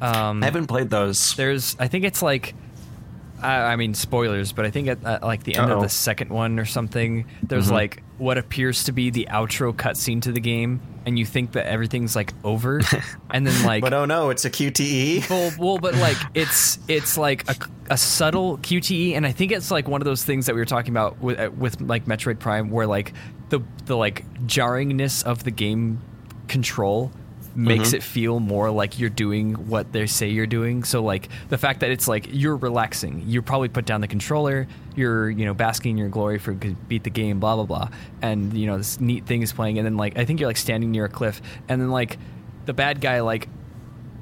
[0.00, 1.34] Um, I haven't played those.
[1.36, 2.54] there's, I think it's like,
[3.40, 5.76] I, I mean, spoilers, but I think at, at like the end Uh-oh.
[5.76, 7.74] of the second one or something, there's Mm-hmm.
[7.74, 11.66] like what appears to be the outro cutscene to the game, and you think that
[11.66, 12.80] everything's like over,
[13.30, 15.30] and then like But oh no, it's a QTE.
[15.30, 17.56] well, well, but like it's it's like a,
[17.90, 20.64] a subtle QTE, and I think it's like one of those things that we were
[20.66, 23.12] talking about with uh, with like Metroid Prime, where like
[23.50, 26.02] the the like jarringness of the game
[26.48, 27.12] control
[27.58, 27.96] makes mm-hmm.
[27.96, 30.84] it feel more like you're doing what they say you're doing.
[30.84, 34.68] So like the fact that it's like you're relaxing, you probably put down the controller,
[34.94, 37.88] you're you know basking in your glory for beat the game, blah blah blah,
[38.22, 40.56] and you know this neat thing is playing, and then like I think you're like
[40.56, 42.16] standing near a cliff, and then like
[42.66, 43.48] the bad guy like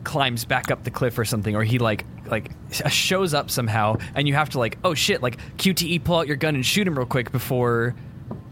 [0.03, 2.53] climbs back up the cliff or something or he like like
[2.85, 6.29] uh, shows up somehow and you have to like oh shit like QTE pull out
[6.29, 7.97] your gun and shoot him real quick before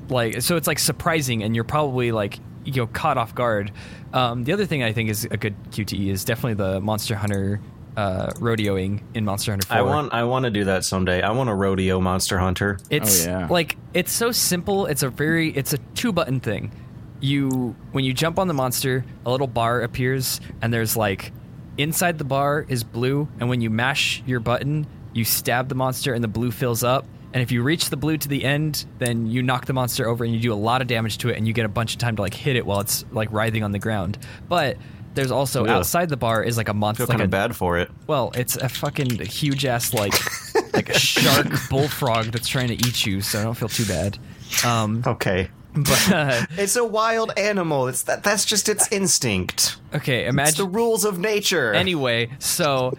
[0.08, 3.70] like so it's like surprising and you're probably like you know caught off guard
[4.12, 7.60] um, the other thing I think is a good QTE is definitely the Monster Hunter
[7.96, 11.22] uh, rodeoing in Monster Hunter 4 I want I want to do that someday.
[11.22, 12.78] I want a rodeo Monster Hunter.
[12.90, 13.46] it's Oh, yeah.
[13.48, 14.86] like it's so simple.
[14.86, 16.72] It's a very it's a two button thing.
[17.20, 21.32] You when you jump on the monster, a little bar appears and there's like
[21.78, 26.12] inside the bar is blue and when you mash your button, you stab the monster
[26.12, 27.06] and the blue fills up.
[27.34, 30.24] And if you reach the blue to the end, then you knock the monster over
[30.24, 31.98] and you do a lot of damage to it and you get a bunch of
[31.98, 34.16] time to like hit it while it's like writhing on the ground.
[34.48, 34.76] But
[35.14, 35.68] there's also Ugh.
[35.70, 37.90] outside the bar is like a monster feel like kind of bad for it.
[38.06, 40.14] well, it's a fucking huge ass like
[40.74, 44.16] like a shark bullfrog that's trying to eat you, so I don't feel too bad.
[44.64, 45.50] Um, Okay.
[45.74, 47.88] but uh, It's a wild animal.
[47.88, 49.76] It's that that's just its instinct.
[49.92, 51.72] okay, It's the rules of nature.
[51.74, 52.30] anyway.
[52.38, 52.96] So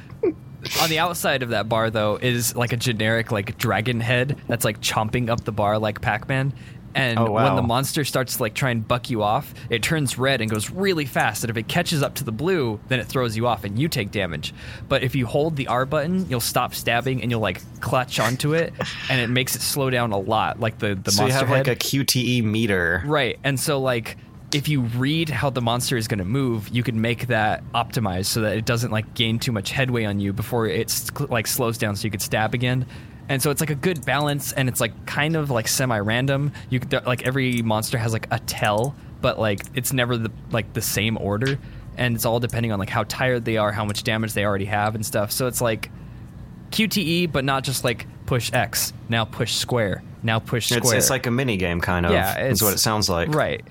[0.82, 4.66] on the outside of that bar though is like a generic like dragon head that's
[4.66, 6.54] like chomping up the bar like Pac-Man.
[6.98, 7.44] And Oh, wow.
[7.44, 10.50] when the monster starts to like try and buck you off, it turns red and
[10.50, 11.44] goes really fast.
[11.44, 13.90] And if it catches up to the blue, then it throws you off and you
[13.90, 14.54] take damage.
[14.88, 18.54] But if you hold the R button, you'll stop stabbing and you'll like clutch onto
[18.54, 18.72] it,
[19.10, 20.62] and it makes it slow down a lot.
[20.62, 21.68] Like the the so you monster have head.
[21.68, 23.04] like a QTE meter.
[23.06, 23.40] Right.
[23.44, 24.16] And so like
[24.54, 28.28] if you read how the monster is going to move, you can make that optimized
[28.28, 31.78] so that it doesn't like gain too much headway on you before it's like slows
[31.78, 32.86] down so you could stab again.
[33.28, 36.54] And so it's like a good balance and it's like kind of like semi-random.
[36.70, 40.72] You could like every monster has like a tell, but like it's never the like
[40.74, 41.58] the same order
[41.98, 44.66] and it's all depending on like how tired they are, how much damage they already
[44.66, 45.32] have and stuff.
[45.32, 45.90] So it's like
[46.72, 50.80] QTE but not just like push X, now push square, now push square.
[50.80, 52.12] It's, it's like a mini game kind of.
[52.12, 53.30] Yeah, is it's- what it sounds like.
[53.34, 53.64] right.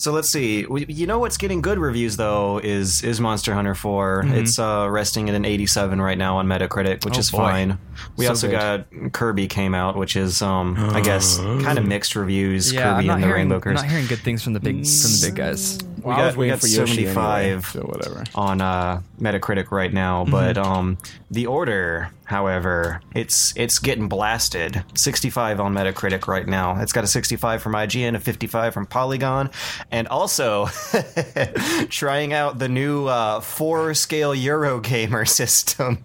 [0.00, 0.64] So let's see.
[0.64, 4.24] We- You know what's getting good reviews though is is Monster Hunter 4.
[4.28, 7.16] It's uh, resting at an 87 right now on Metacritic, which Mm-hmm.
[7.16, 7.36] Oh, is boy.
[7.38, 7.78] fine.
[8.16, 8.86] We So also good.
[9.02, 12.72] got Kirby came out, which is um I guess kind of mixed reviews.
[12.72, 13.82] Yeah, I'm Kirby and the hearing, Rainbow I'm Curse.
[13.82, 15.78] not hearing good things from the big from the big guys.
[16.02, 17.44] Well, got- I was we waiting got for Yoshi 75.
[17.44, 18.24] anyway, so whatever.
[18.34, 20.30] on uh, Metacritic right now, Mm-hmm.
[20.32, 20.98] but um,
[21.30, 24.84] the order, however, it's it's getting blasted.
[24.94, 26.80] 65 on Metacritic right now.
[26.80, 29.50] It's got a 65 from IGN, a 55 from Polygon,
[29.90, 30.66] and also
[31.88, 36.04] trying out the new uh, four scale Eurogamer system.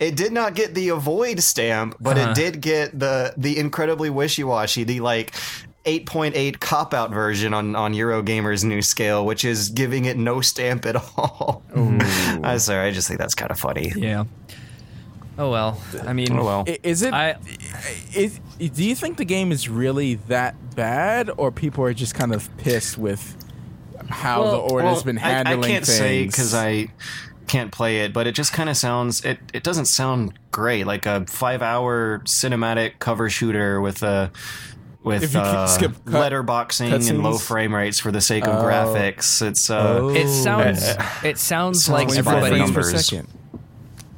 [0.00, 2.30] It did not get the avoid stamp, but Uh-huh.
[2.30, 5.34] it did get the the incredibly wishy washy, the like
[5.86, 10.84] 8.8 cop out version on on Eurogamer's new scale, which is giving it no stamp
[10.86, 11.62] at all.
[11.74, 13.92] I'm sorry, I just think that's kind of funny.
[13.96, 14.24] Yeah.
[15.38, 15.80] Oh well.
[16.06, 16.64] I mean, Oh well.
[16.66, 17.12] I- Is it?
[17.14, 17.36] I
[18.14, 22.34] is, do you think the game is really that bad, or people are just kind
[22.34, 23.36] of pissed with
[24.08, 25.98] how Well- the order's Well, been I- handling I, can't things?
[25.98, 26.88] say because I
[27.46, 29.24] can't play it, but it just kind of sounds.
[29.24, 34.32] It it doesn't sound great, like a five hour cinematic cover shooter with a.
[35.06, 37.10] If With uh, skip cut- letterboxing cutscenes?
[37.10, 38.64] and low frame rates for the sake of Oh.
[38.66, 40.08] graphics, it's uh, Oh.
[40.08, 40.82] it sounds
[41.22, 41.38] it sounds
[41.84, 43.06] sounds like like everybody frames per numbers.
[43.06, 43.28] second.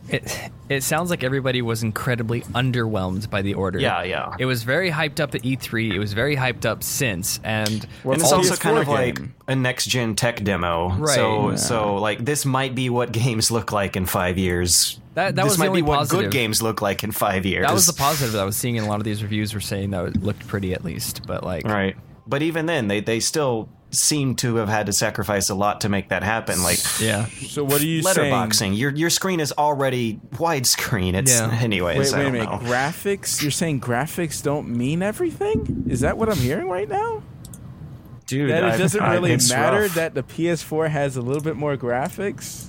[0.08, 3.78] It it sounds like everybody was incredibly underwhelmed by the order.
[3.78, 4.34] Yeah, yeah.
[4.38, 5.92] It was very hyped up at E3.
[5.94, 8.94] It was very hyped up since, and Well, and it's also kind of game.
[8.94, 10.90] like a next gen tech demo.
[10.90, 11.14] Right.
[11.14, 11.56] So Yeah.
[11.56, 15.00] so like this might be what games look like in five years.
[15.14, 16.24] That- that this was the might only be what positive.
[16.26, 17.66] good games look like in five years.
[17.66, 19.60] that was the positive that I was seeing in a lot of these reviews were
[19.60, 21.22] saying that it looked pretty at least.
[21.26, 21.96] But like, right.
[22.26, 25.88] But even then, they they still seem to have had to sacrifice a lot to
[25.88, 26.62] make that happen.
[26.62, 28.32] Like yeah, So what are you saying?
[28.32, 31.14] letterboxing, your your screen is already widescreen.
[31.14, 31.58] It's Yeah.
[31.62, 31.96] anyways.
[31.98, 32.50] Wait, wait a don't minute.
[32.50, 32.58] know.
[32.70, 33.40] Graphics?
[33.42, 35.84] You're saying graphics don't mean everything?
[35.88, 37.22] Is that what I'm hearing right now?
[38.26, 39.94] Dude, That it I- doesn't I- really it's matter rough.
[39.94, 42.66] that the PS4 has a little bit more graphics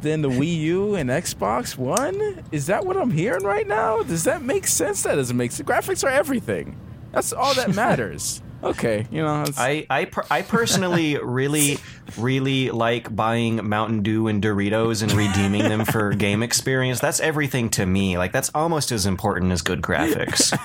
[0.00, 2.44] than the Wii U and Xbox One?
[2.52, 4.04] Is that what I'm hearing right now?
[4.04, 5.02] Does that make sense?
[5.02, 5.68] That doesn't make sense.
[5.68, 6.78] Graphics are everything.
[7.10, 8.42] That's all that matters.
[8.64, 9.42] Okay, you know.
[9.42, 11.78] It's, I I, per- I personally really
[12.18, 17.00] really like buying Mountain Dew and Doritos and redeeming them for game experience.
[17.00, 18.18] That's everything to me.
[18.18, 20.56] Like that's almost as important as good graphics.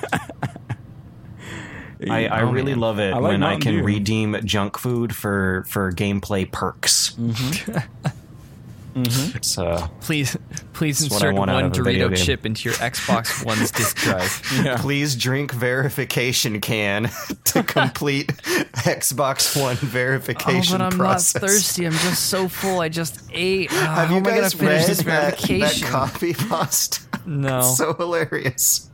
[2.09, 2.79] I, I Oh, really man.
[2.79, 3.83] love it like when I can Dew.
[3.83, 7.11] redeem junk food for for gameplay perks.
[7.19, 7.77] Mm-hmm.
[8.95, 10.35] It's uh, please,
[10.73, 13.71] please That's what I insert one of a video Dorito chip into your Xbox One's
[13.71, 14.41] disk drive.
[14.63, 14.77] yeah.
[14.77, 17.03] please drink verification can
[17.45, 21.41] to complete Xbox One verification Oh, but I'm process.
[21.41, 21.85] not thirsty.
[21.85, 22.81] I'm just so full.
[22.81, 23.71] I just ate.
[23.71, 25.87] Uh, Have how you am I gonna guys finish read this that, that verification?
[25.87, 27.01] copy post?
[27.25, 27.61] no.
[27.61, 28.89] so hilarious.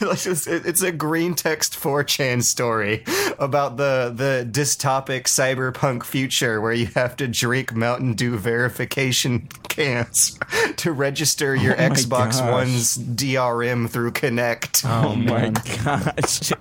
[0.00, 3.04] Like, it's, it's a green text 4chan story
[3.38, 10.38] about the the dystopic cyberpunk future where you have to drink Mountain Dew verification cans
[10.76, 12.50] to register oh your Oh Xbox gosh.
[12.50, 14.84] One's DRM through Kinect.
[14.84, 15.50] Oh, oh my
[15.84, 16.52] gosh.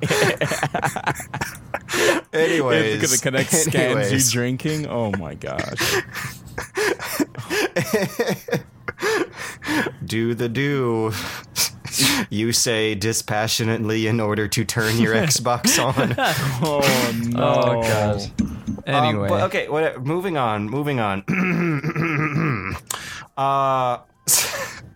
[2.34, 4.88] Anyways, Because the Kinect scans you drinking.
[4.88, 6.02] Oh my gosh.
[10.06, 11.12] do the do.
[12.30, 16.16] You say dispassionately in order to turn your Xbox on.
[16.64, 17.44] Oh no.
[17.44, 18.30] Oh gosh.
[18.86, 21.24] Anyway, Um, but okay, what, moving on, moving on.
[23.38, 23.98] uh,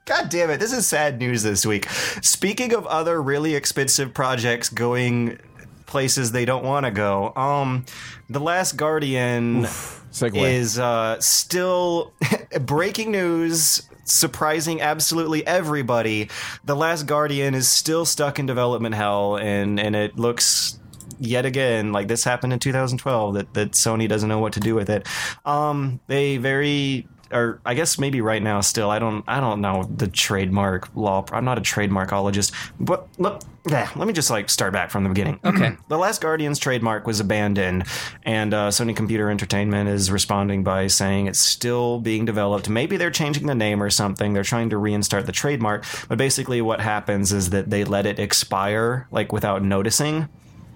[0.06, 1.89] God damn it, this is sad news this week.
[2.22, 5.39] Speaking of other really expensive projects going
[5.88, 7.86] places they don't want to go, um,
[8.30, 10.36] The Last Guardian Segue.
[10.50, 12.14] is uh, still
[12.62, 13.82] breaking news.
[14.06, 16.30] Surprising absolutely everybody.
[16.64, 20.80] The Last Guardian is still stuck in development hell, and and it looks
[21.20, 24.76] yet again like this happened in 2012 that that Sony doesn't know what to do
[24.76, 25.08] with it.
[25.43, 29.84] Um, they very or I guess maybe right now still I don't I don't know
[29.84, 31.26] the trademark law.
[31.32, 33.41] I'm not a trademarkologist, but look.
[33.67, 35.39] Yeah, let me just like start back from the beginning.
[35.43, 35.76] Okay.
[35.89, 37.86] the Last Guardian's trademark was abandoned,
[38.21, 42.69] and uh, Sony Computer Entertainment is responding by saying it's still being developed.
[42.69, 44.34] Maybe they're changing the name or something.
[44.34, 48.19] They're trying to reinstate the trademark, but basically what happens is that they let it
[48.19, 50.30] expire like without noticing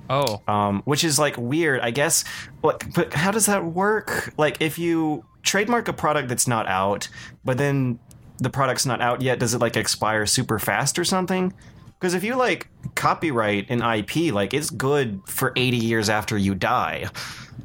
[0.09, 2.23] oh, um, which is like weird, I guess.
[2.63, 4.33] Like, but how does that work?
[4.37, 7.07] Like, if you trademark a product that's not out,
[7.43, 7.99] but then
[8.37, 11.53] the product's not out yet, does it like expire super fast or something?
[11.99, 16.55] Because if you like copyright an IP, like it's good for 80 years after you
[16.55, 17.09] die.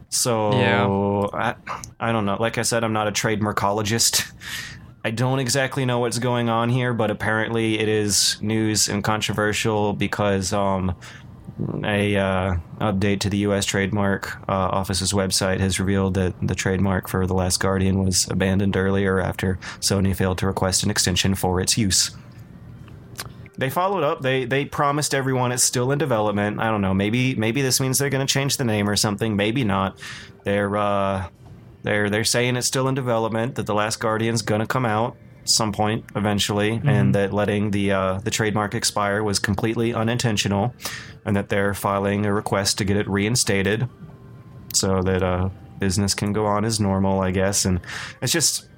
[0.09, 0.87] So Yeah.
[1.33, 1.55] I,
[2.01, 2.37] I don't know.
[2.39, 4.33] Like I said, I'm not a trademarkologist.
[5.05, 9.93] I don't exactly know what's going on here, but apparently it is news and controversial
[9.93, 10.97] because um,
[11.85, 13.65] a uh, update to the U.S.
[13.65, 18.77] trademark uh, office's website has revealed that the trademark for The Last Guardian was abandoned
[18.77, 22.11] earlier after Sony failed to request an extension for its use.
[23.57, 24.21] they followed up.
[24.21, 26.59] They they promised everyone it's still in development.
[26.61, 26.95] I don't know.
[26.95, 29.37] Maybe maybe this means they're going to change the name or something.
[29.37, 29.99] Maybe not.
[30.43, 31.29] They're uh,
[31.83, 33.55] they're they're saying it's still in development.
[33.55, 37.93] That the Last Guardian's going to come out some point eventually, and that letting the
[37.93, 40.75] uh, the trademark expire was completely unintentional,
[41.25, 43.89] and that they're filing a request to get it reinstated,
[44.73, 47.21] so that uh, business can go on as normal.
[47.21, 47.81] I guess, and
[48.21, 48.69] it's just.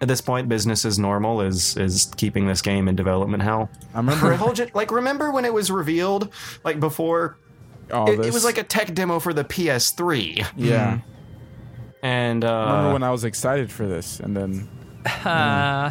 [0.00, 3.70] At this point, business as normal is is keeping this game in development hell.
[3.94, 4.36] I remember
[4.74, 6.34] like remember when it was revealed
[6.64, 7.38] like before
[7.92, 8.26] all it, this.
[8.26, 10.98] it was like a tech demo for the PS3 yeah.
[12.02, 14.68] and I remember uh when I was excited for this, and then
[15.04, 15.90] Uh,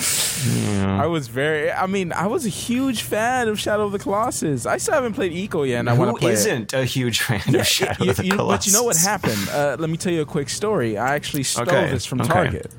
[0.00, 1.70] I was very.
[1.72, 4.64] I mean, I was a huge fan of Shadow of the Colossus.
[4.66, 6.34] I still haven't played Ico yet, and I want to play it.
[6.34, 8.66] isn't a huge fan Yeah, of Shadow you- of the you- Colossus?
[8.66, 9.48] But you know what happened?
[9.50, 10.96] Uh, let me tell you a quick story.
[10.96, 12.28] I actually stole Okay, this from okay.
[12.30, 12.72] Target.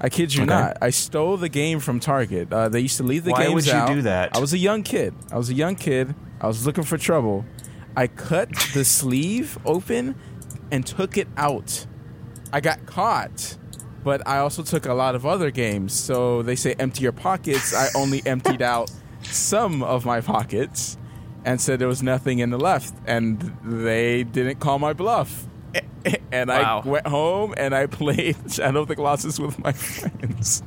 [0.00, 0.48] I kid you Okay.
[0.50, 0.78] not.
[0.80, 2.52] I stole the game from Target.
[2.52, 3.38] Uh, they used to leave the game.
[3.38, 3.88] Why games would you out.
[3.88, 4.34] do that?
[4.36, 5.14] I was a young kid.
[5.30, 6.14] I was a young kid.
[6.40, 7.44] I was looking for trouble.
[7.96, 10.16] I cut the sleeve open
[10.72, 11.86] and took it out.
[12.52, 13.56] I got caught,
[14.04, 15.92] but I also took a lot of other games.
[15.98, 17.74] So they say empty your pockets.
[17.74, 18.90] I only emptied out
[19.22, 20.96] some of my pockets
[21.44, 25.46] and said there was nothing in the left, and they didn't call my bluff.
[26.32, 26.82] And Wow.
[26.84, 30.60] I went home and I played Shadow of the Colossus with my friends.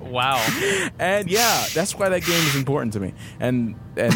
[0.00, 0.42] wow.
[0.98, 3.12] And yeah, that's why that game is important to me.
[3.40, 4.14] And and,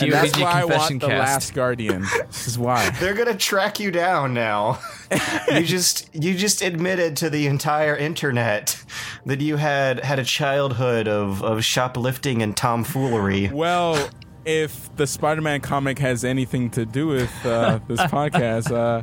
[0.00, 1.08] and that's TOVG why I confession want the.
[1.08, 2.02] Last Guardian.
[2.26, 2.90] This is why.
[3.00, 4.78] they're gonna track you down now
[5.50, 8.82] you just you just admitted to the entire internet
[9.24, 14.10] that you had had a childhood of of shoplifting and tomfoolery Well,
[14.44, 19.02] if the Spider-Man comic has anything to do with uh, this podcast, uh,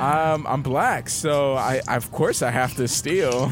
[0.00, 3.50] I'm, I'm black, so I, of course I have to steal.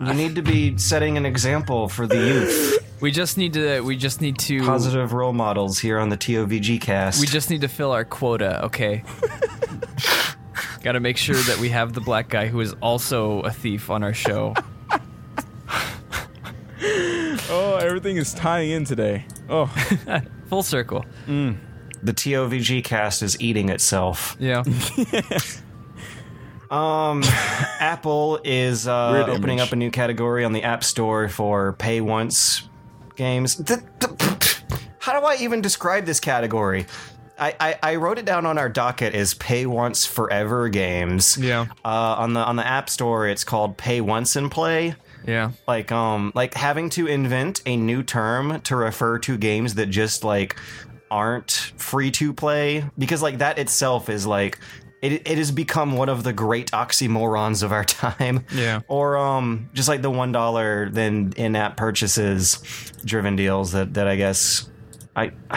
[0.00, 3.80] you need to be setting an example for the youth We just need to.
[3.82, 4.60] We just need to.
[4.64, 8.64] positive role models here on the tovg cast We just need to fill our quota.
[8.66, 9.04] Okay.
[10.82, 13.90] Got to make sure that we have the black guy who is also a thief
[13.90, 14.54] on our show.
[17.48, 19.24] Oh, everything is tying in today.
[19.48, 19.66] Oh,
[20.48, 21.04] Full circle.
[21.26, 24.62] the tovg cast is eating itself Yeah.
[26.70, 27.22] Um,
[27.80, 29.68] Apple is uh, opening image.
[29.68, 32.68] up a new category on the App Store for pay once
[33.16, 33.60] games.
[34.98, 36.86] How do I even describe this category?
[37.38, 41.36] I, I, I wrote it down on our docket as pay once forever games.
[41.36, 41.66] Yeah.
[41.84, 44.94] Uh, on the on the App Store, it's called pay once and play.
[45.26, 45.52] Yeah.
[45.66, 50.24] Like um like having to invent a new term to refer to games that just
[50.24, 50.56] like
[51.10, 54.58] aren't free to play because like that itself is like
[55.02, 58.44] it, it has become one of the great oxymorons of our time.
[58.52, 58.80] Yeah.
[58.88, 62.58] Or um just like the one dollar then in-app purchases
[63.04, 64.68] driven deals that that I guess
[65.14, 65.32] I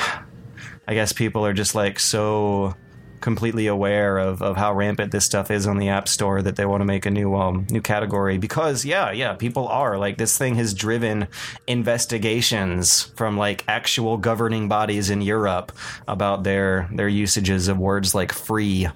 [0.87, 2.75] I guess people are just like so
[3.21, 6.65] completely aware of, of how rampant this stuff is on the app store that they
[6.65, 8.37] want to make a new um new category.
[8.37, 9.97] Because yeah yeah people are.
[9.97, 11.27] Like this thing has driven
[11.67, 15.71] investigations from like actual governing bodies in Europe
[16.07, 18.87] about their their usages of words like free.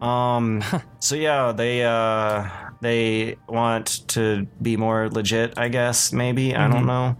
[0.00, 0.62] Um
[1.00, 2.48] so yeah they uh
[2.80, 6.54] they want to be more legit I guess maybe.
[6.54, 7.16] I don't know.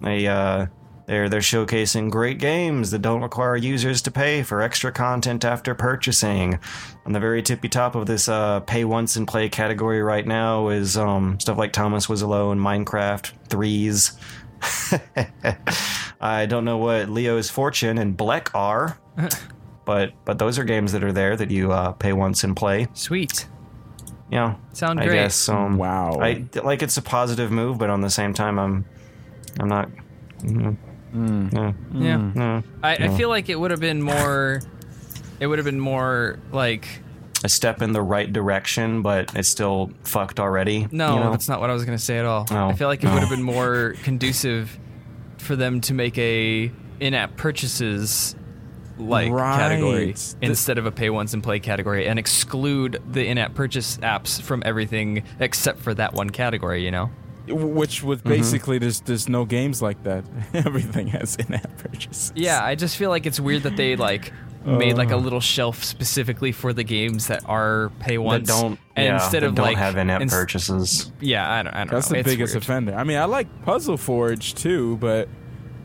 [0.00, 0.66] They uh
[1.08, 5.74] they're they're showcasing great games that don't require users to pay for extra content after
[5.74, 6.58] purchasing.
[7.06, 10.68] On the very tippy top of this uh, pay once and play category right now
[10.68, 14.12] is um, stuff like Thomas Was Alone, Minecraft, Threes.
[16.20, 18.98] I don't know what Leo's Fortune and Blek are,
[19.86, 22.86] but but those are games that are there that you uh, pay once and play.
[22.92, 23.46] Sweet.
[24.30, 25.14] Yeah, Sound I great.
[25.14, 25.48] guess.
[25.48, 26.18] Um, Wow.
[26.20, 28.84] I like it's a positive move, but on the same time, I'm
[29.58, 29.88] I'm not.
[31.14, 32.62] Mm, yeah, Yeah.
[32.82, 34.60] I, I feel like it would have been more.
[35.40, 36.86] It would have been more like.
[37.44, 40.88] a step in the right direction, but it's still fucked already.
[40.90, 41.30] No, you know?
[41.30, 42.46] that's not what I was going to say at all.
[42.50, 42.66] Oh.
[42.68, 43.14] I feel like it Oh.
[43.14, 44.76] would have been more conducive
[45.38, 48.34] for them to make a in-app purchases
[48.98, 49.56] like Right.
[49.56, 53.98] category The- instead of a pay once and play category and exclude the in-app purchase
[53.98, 57.10] apps from everything except for that one category, you know.
[57.52, 58.28] Which was Mm-hmm.
[58.28, 60.24] basically there's there's no games like that.
[60.54, 62.32] Everything has in-app purchases.
[62.34, 64.32] Yeah, I just feel like it's weird that they like
[64.64, 69.06] made like a little shelf specifically for the games that are pay that don't and
[69.06, 71.10] yeah, instead that of don't like have in-app ins- purchases.
[71.20, 72.14] Yeah, I don't, I don't That's know.
[72.14, 72.62] the It's biggest weird.
[72.64, 72.94] offender.
[72.94, 75.28] I mean, I like Puzzle Forge too, but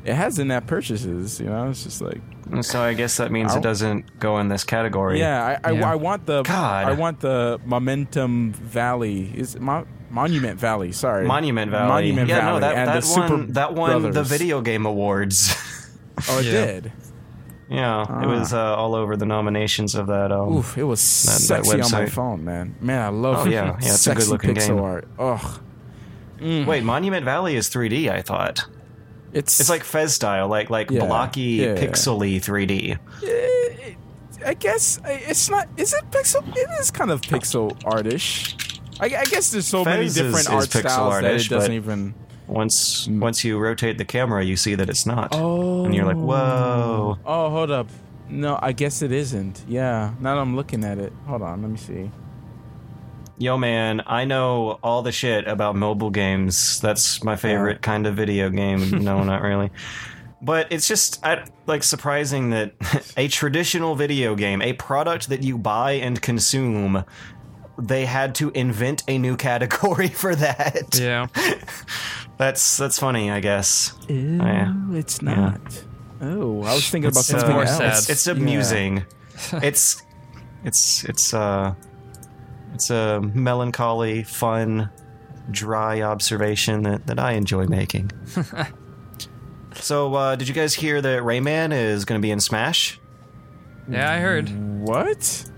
[0.03, 1.39] it has in-app purchases.
[1.39, 2.19] You know, it's just like
[2.61, 3.57] So I guess that means Ow.
[3.57, 5.19] it doesn't go in this category.
[5.19, 5.91] Yeah, I, I, Yeah.
[5.91, 6.85] I want the God.
[6.87, 9.31] I want the Momentum Valley.
[9.35, 10.91] Is Mo- Monument Valley?
[10.91, 11.87] Sorry, Monument Valley.
[11.89, 12.53] Monument yeah, Valley.
[12.53, 15.55] no, that, and that the Super one that won the video game awards.
[16.29, 16.51] Oh, it Yeah.
[16.65, 16.91] did.
[17.69, 20.31] yeah, it was uh, all over the nominations of that.
[20.31, 22.75] Um, Oof, it was that sexy on my phone, man.
[22.79, 23.77] Man, I love Oh, yeah.
[23.81, 24.79] Yeah, it's a good-looking pixel game.
[24.79, 25.07] art.
[25.17, 25.59] Ugh,
[26.67, 28.11] Wait, Monument Valley is 3D.
[28.11, 28.65] I thought
[29.33, 31.75] it's it's like Fez style, like like Yeah, blocky, yeah.
[31.75, 32.97] pixely 3D.
[34.45, 35.67] I guess it's not.
[35.77, 36.45] Is it pixel?
[36.55, 38.55] It is kind of pixel artish.
[38.99, 41.49] I, I guess there's so many Fez is- different is art pixel styles that it
[41.49, 42.13] doesn't even.
[42.47, 43.19] Once mm.
[43.19, 46.25] once you rotate the camera, you see that it's not, Oh, and you're like, oh.
[46.25, 47.17] whoa.
[47.25, 47.87] Oh, hold up.
[48.29, 49.63] No, I guess it isn't.
[49.67, 50.13] Yeah.
[50.19, 51.13] Now that I'm looking at it.
[51.25, 51.61] Hold on.
[51.61, 52.11] Let me see.
[53.43, 56.79] Yo, man, I know all the shit about mobile games.
[56.79, 58.89] That's my favorite kind of video game.
[59.03, 59.69] no, not really.
[60.41, 62.71] But it's just I, like surprising that
[63.17, 67.03] a traditional video game, a product that you buy and consume,
[67.77, 70.97] they had to invent a new category for that.
[70.97, 71.27] Yeah.
[72.37, 73.91] That's that's funny, I guess.
[74.07, 74.73] Ew, yeah.
[74.93, 75.59] it's not.
[76.21, 77.75] Oh, I was thinking about It's, something more else.
[77.77, 77.97] sad.
[77.97, 78.33] It's, it's Yeah.
[78.35, 79.05] amusing.
[79.55, 80.01] it's
[80.63, 81.75] it's it's uh
[82.73, 84.89] it's a melancholy, fun,
[85.51, 88.11] dry observation that, that I enjoy making.
[89.75, 92.99] so, uh, did you guys hear that Rayman is going to be in Smash?
[93.89, 94.49] Yeah, I heard.
[94.81, 95.49] What?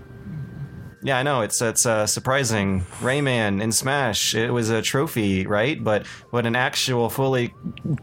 [1.02, 2.80] Yeah, I know it's it's uh, surprising.
[3.00, 5.82] Rayman in Smash, it was a trophy, right?
[5.82, 7.54] But but an actual fully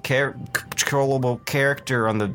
[0.04, 2.34] char- controllable character on the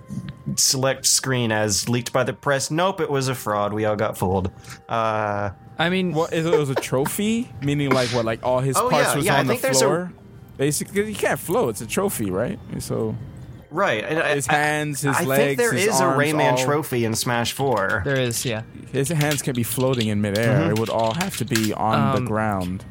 [0.57, 2.70] select screen as leaked by the press.
[2.70, 3.72] Nope, it was a fraud.
[3.72, 4.51] We all got fooled.
[4.91, 6.53] Uh, I mean, What is it?
[6.55, 8.24] It was a trophy, meaning like what?
[8.24, 10.12] Like all his Oh, parts yeah, was yeah, I on the think there's a- floor.
[10.57, 11.70] Basically, you can't float.
[11.70, 12.59] It's a trophy, right?
[12.81, 13.16] So
[13.70, 14.03] right.
[14.05, 16.64] and I- his I- hands, his I legs, think there his is a Rayman all-
[16.64, 18.03] trophy in Smash Four.
[18.05, 18.62] there is, yeah.
[18.93, 20.59] His hands can be floating in midair.
[20.62, 20.70] Mm-hmm.
[20.70, 22.85] It would all have to be on the Um, ground.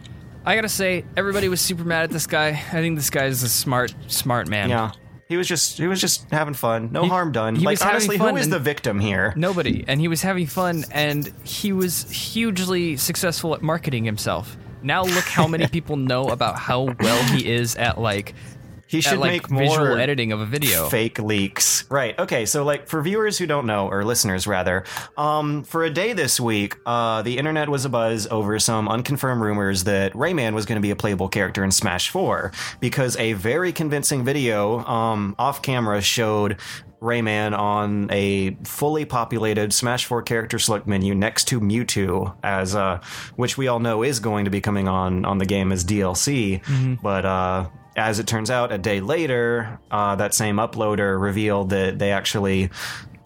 [0.45, 2.49] I gotta say, everybody was super mad at this guy.
[2.51, 4.69] I think this guy is a smart, smart man.
[4.69, 4.91] Yeah.
[5.29, 6.89] He was just he was just having fun.
[6.91, 7.55] No He- harm done.
[7.61, 9.33] like honestly, who is the victim here?
[9.35, 9.83] Nobody.
[9.87, 14.55] And he was having fun, and he was hugely successful at marketing himself.
[14.83, 18.35] Now look how many people know about how well he is at like
[18.87, 20.89] He should at like make more visual editing of a video.
[20.89, 21.85] fake leaks.
[21.89, 22.17] Right.
[22.17, 22.45] Okay.
[22.45, 24.83] So, like, for viewers who don't know, or listeners rather,
[25.17, 29.83] um, for a day this week, uh, the internet was abuzz over some unconfirmed rumors
[29.85, 33.71] that Rayman was going to be a playable character in Smash 4 because a very
[33.71, 36.57] convincing video um, off camera showed.
[36.99, 43.01] Rayman on a fully populated Smash 4 character select menu next to Mewtwo, as uh,
[43.35, 46.59] which we all know is going to be coming on on the game as DLC.
[47.03, 47.67] But uh,
[47.97, 52.69] as it turns out, a day later, uh, that same uploader revealed that they actually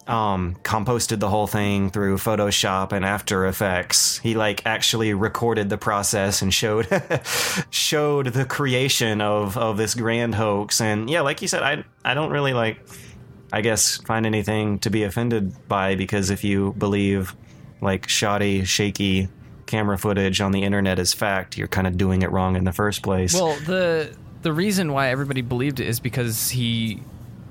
[0.06, 4.18] um, composited the whole thing through Photoshop and After Effects.
[4.18, 6.88] He like actually recorded the process and showed
[7.70, 10.80] showed the creation of of this grand hoax.
[10.80, 12.80] And yeah, like you said, I I don't really like
[13.52, 17.36] I guess find anything to be offended by because if you believe
[17.82, 19.28] like shoddy, shaky
[19.66, 22.72] camera footage on the internet is fact, you're kind of doing it wrong in the
[22.72, 23.34] first place.
[23.34, 27.02] Well, the the reason why everybody believed it is because he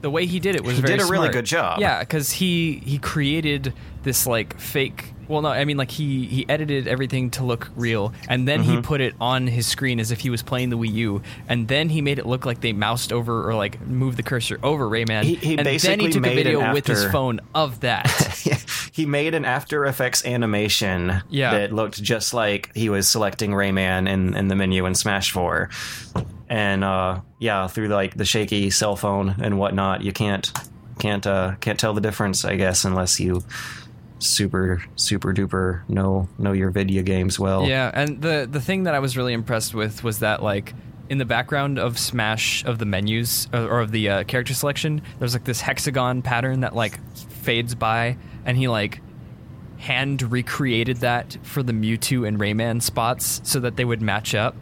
[0.01, 1.79] the way he did it was He very did a really good job.
[1.79, 3.73] Yeah, because he he created
[4.03, 5.13] this like fake.
[5.27, 8.71] Well, no, I mean like he he edited everything to look real, and then Mm-hmm.
[8.77, 11.67] he put it on his screen as if he was playing the Wii U, and
[11.67, 14.89] then he made it look like they moused over or like moved the cursor over
[14.89, 15.23] Rayman.
[15.23, 17.79] He- he and then basically he took made a video an with his phone of
[17.81, 18.07] that.
[18.91, 21.51] he made an After Effects animation Yeah.
[21.59, 25.69] that looked just like he was selecting Rayman in, in the menu in Smash 4.
[26.51, 30.51] And uh, yeah, through like the shaky cell phone and whatnot, you can't
[30.99, 33.41] can't uh, can't tell the difference, I guess, unless you
[34.19, 37.65] super super duper know know your video games well.
[37.65, 40.73] Yeah, and the the thing that I was really impressed with was that like
[41.07, 45.33] in the background of Smash of the menus or, of the uh, character selection, there's
[45.33, 49.01] like this hexagon pattern that like fades by, and he like
[49.77, 54.53] hand recreated that for the Mewtwo and Rayman spots so that they would match up.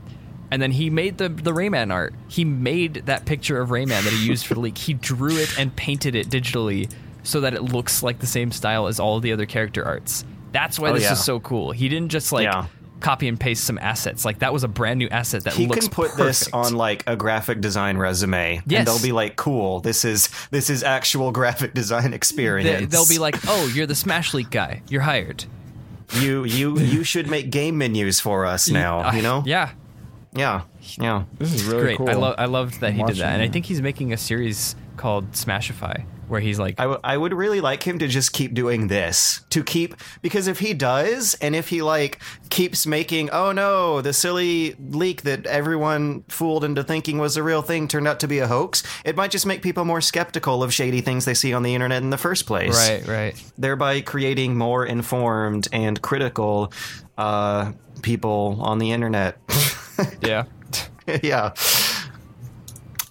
[0.52, 2.14] And then he made the the Rayman art.
[2.28, 4.78] He made that picture of Rayman that he used for the leak.
[4.78, 6.92] He drew it and painted it digitally
[7.24, 10.26] so that it looks like the same style as all the other character arts.
[10.52, 11.14] That's why Oh, this yeah.
[11.14, 11.72] is so cool.
[11.72, 12.66] He didn't just like Yeah.
[13.02, 14.26] copy and paste some assets.
[14.26, 16.26] Like that was a brand new asset that He looks can put perfect.
[16.26, 18.80] this on like a graphic design resume, Yes.
[18.80, 23.20] and they'll be like, "Cool, this is this is actual graphic design experience." they'll be
[23.20, 24.82] like, "Oh, you're the Smash Leak guy.
[24.90, 25.46] You're hired."
[26.14, 29.44] "You you you should make game menus for us now." You know?
[29.46, 29.70] Yeah,
[30.34, 30.62] Yeah,
[31.00, 31.24] yeah.
[31.38, 31.98] This is really great.
[31.98, 32.10] cool.
[32.10, 34.76] I love I loved that he did that, and I think he's making a series
[34.96, 36.04] called Smashify.
[36.28, 39.42] where he's like, I, w- I would really like him to just keep doing this
[39.50, 42.20] to keep because if he does and if he like
[42.52, 47.62] keeps making oh no the silly leak that everyone fooled into thinking was a real
[47.64, 50.72] thing turned out to be a hoax it might just make people more skeptical of
[50.72, 53.52] shady things they see on the internet in the first place right, right.
[53.58, 56.72] thereby creating more informed and critical
[57.18, 57.72] uh,
[58.04, 59.38] people on the internet
[60.22, 60.46] Yeah.
[61.24, 61.54] yeah.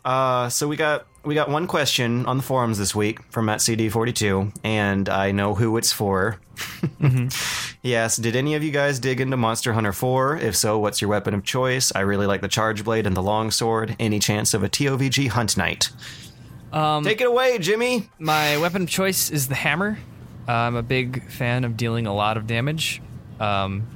[0.05, 3.59] Uh, so we got we got one question on the forums this week from Matt
[3.59, 6.41] CD42, and I know who it's for.
[7.81, 10.39] He asked, "Did any of you guys dig into Monster Hunter 4?
[10.39, 11.93] If so, what's your weapon of choice?
[11.95, 13.95] I really like the Charge Blade and the Longsword.
[14.01, 15.91] Any chance of a TOVG Hunt Night?
[16.73, 19.97] Um, Take it away, Jimmy." my weapon of choice is the hammer.
[20.49, 23.01] Uh, I'm a big fan of dealing a lot of damage.
[23.39, 23.87] Um,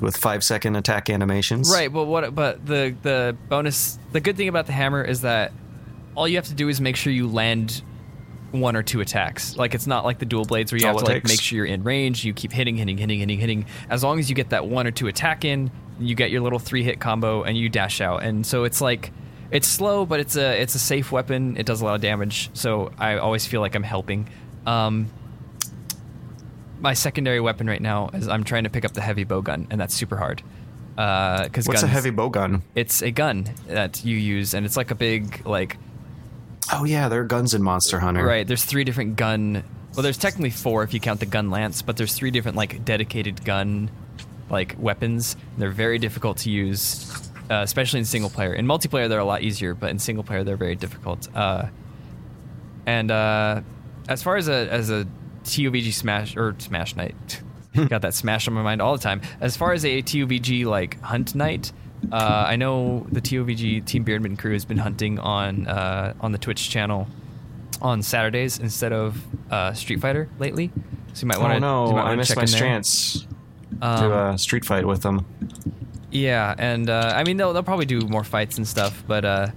[0.00, 2.34] With five second attack animations, Right, but what?
[2.34, 5.52] But the the bonus, the good thing about the hammer is that
[6.14, 7.82] all you have to do is make sure you land
[8.50, 9.56] one or two attacks.
[9.56, 11.30] Like it's not like the dual blades where you All have to like takes.
[11.30, 12.24] make sure you're in range.
[12.24, 13.66] You keep hitting, hitting, hitting, hitting, hitting.
[13.90, 15.70] As long as you get that one or two attack in,
[16.00, 18.22] you get your little three hit combo and you dash out.
[18.22, 19.12] And so it's like
[19.50, 21.56] it's slow, but it's a it's a safe weapon.
[21.56, 22.50] It does a lot of damage.
[22.54, 24.28] So I always feel like I'm helping.
[24.66, 25.10] Um,
[26.80, 29.66] my secondary weapon right now is I'm trying to pick up the heavy bow gun,
[29.70, 30.42] and that's super hard.
[30.94, 32.62] Because What's guns, a heavy bow gun?
[32.74, 35.76] It's a gun that you use, and it's like a big like
[36.72, 38.24] Oh yeah, there are guns in Monster Hunter.
[38.24, 38.46] right.
[38.46, 39.64] There's three different gun.
[39.94, 42.84] Well, there's technically four if you count the gun lance, but there's three different like
[42.84, 43.90] dedicated gun
[44.50, 45.36] like weapons.
[45.56, 48.52] They're very difficult to use, uh, especially in single player.
[48.52, 51.28] In multiplayer, they're a lot easier, but in single player, they're very difficult.
[51.34, 51.66] Uh,
[52.86, 53.62] and uh,
[54.08, 55.06] as far as a as a
[55.48, 57.42] TOVG smash or smash night,
[57.88, 59.20] got that smash on my mind all the time.
[59.40, 61.72] As far as a TOVG like hunt night,
[62.12, 66.38] uh, I know the TOVG Team Beardman crew has been hunting on uh, on the
[66.38, 67.08] Twitch channel
[67.82, 70.70] on Saturdays instead of uh, Street Fighter lately.
[71.14, 71.56] So you might want to.
[71.66, 73.26] Oh no, I missed my chance
[73.80, 75.24] to Um, uh, street fight with them.
[76.10, 79.48] Yeah, and uh, I mean they'll they'll probably do more fights and stuff, but uh,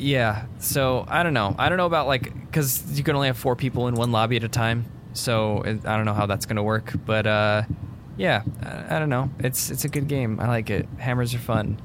[0.00, 0.46] yeah.
[0.58, 1.54] So I don't know.
[1.58, 4.36] I don't know about like because you can only have four people in one lobby
[4.36, 4.86] at a time.
[5.12, 7.62] So it, I don't know how that's gonna work, but uh,
[8.16, 9.30] yeah, I, I don't know.
[9.38, 10.40] It's it's a good game.
[10.40, 10.88] I like it.
[10.98, 11.80] Hammers are fun,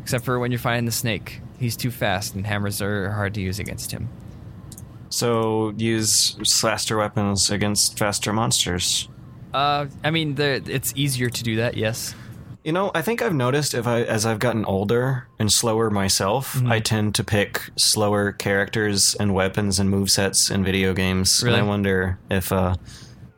[0.00, 1.40] except for when you're fighting the snake.
[1.58, 4.08] He's too fast, and hammers are hard to use against him.
[5.10, 9.08] So use faster weapons against faster monsters.
[9.52, 11.76] Uh, I mean, the, it's easier to do that.
[11.76, 12.14] Yes.
[12.64, 16.54] You know, I think I've noticed if I as I've gotten older and slower myself,
[16.54, 16.70] Mm-hmm.
[16.70, 21.42] I tend to pick slower characters and weapons and movesets in video games.
[21.42, 21.58] Really?
[21.58, 22.76] And I wonder if uh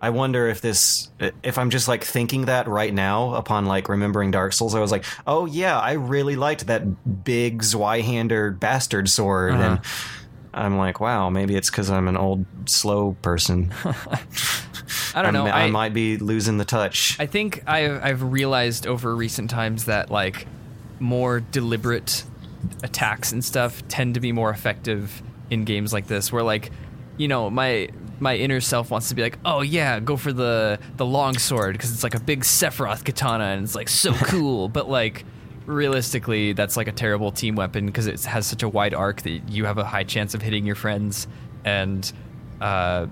[0.02, 1.10] I wonder if this
[1.42, 4.92] if I'm just like thinking that right now upon like remembering Dark Souls, I was
[4.92, 9.62] like, "Oh yeah, I really liked that big Zweihander bastard sword." Uh-huh.
[9.62, 9.80] And
[10.52, 13.72] I'm like, "Wow, maybe it's cuz I'm an old slow person."
[15.14, 15.46] I don't know.
[15.46, 17.16] I, I- might be losing the touch.
[17.18, 20.46] I think I've, I've realized over recent times that like
[21.00, 22.24] more deliberate
[22.82, 26.70] attacks and stuff tend to be more effective in games like this, where like
[27.16, 27.88] you know my
[28.20, 31.72] my inner self wants to be like, oh yeah, go for the the long sword
[31.74, 35.24] because it's like a big Sephiroth katana and it's like so cool, but like
[35.66, 39.48] realistically that's like a terrible team weapon because it has such a wide arc that
[39.48, 41.26] you have a high chance of hitting your friends
[41.64, 42.12] and
[42.60, 43.06] uh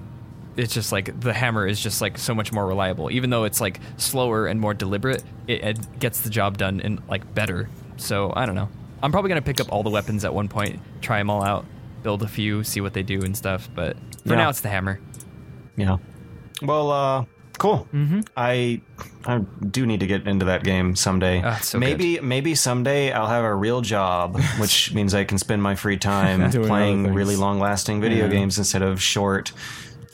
[0.56, 3.60] it's just like the hammer is just like so much more reliable even though it's
[3.60, 8.32] like slower and more deliberate it, it gets the job done and like better so
[8.36, 8.68] i don't know
[9.02, 11.42] i'm probably going to pick up all the weapons at one point try them all
[11.42, 11.64] out
[12.02, 13.96] build a few see what they do and stuff but
[14.26, 14.36] for Yeah.
[14.36, 15.00] now it's the hammer
[15.76, 15.96] Yeah.
[16.60, 17.24] Well, uh,
[17.58, 17.88] cool.
[17.92, 18.20] Mm-hmm.
[18.36, 18.80] I
[19.24, 19.38] I
[19.70, 21.42] do need to get into that game someday.
[21.44, 25.62] Ah, so maybe maybe someday I'll have a real job, which means I can spend
[25.62, 28.32] my free time playing really long lasting video Yeah.
[28.32, 29.52] games instead of short,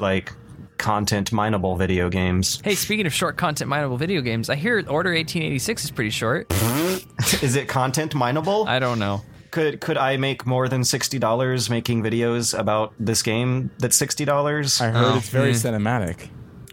[0.01, 0.32] like
[0.78, 2.60] content mineable video games.
[2.62, 6.47] hey speaking of short content mineable video games i hear order 1886 is pretty short
[7.43, 8.66] Is it content mineable?
[8.68, 13.22] i don't know could could I make more than sixty dollars making videos about this
[13.22, 13.70] game?
[13.78, 14.81] That's sixty dollars.
[14.81, 15.56] I heard Oh, it's very hmm.
[15.56, 16.28] cinematic.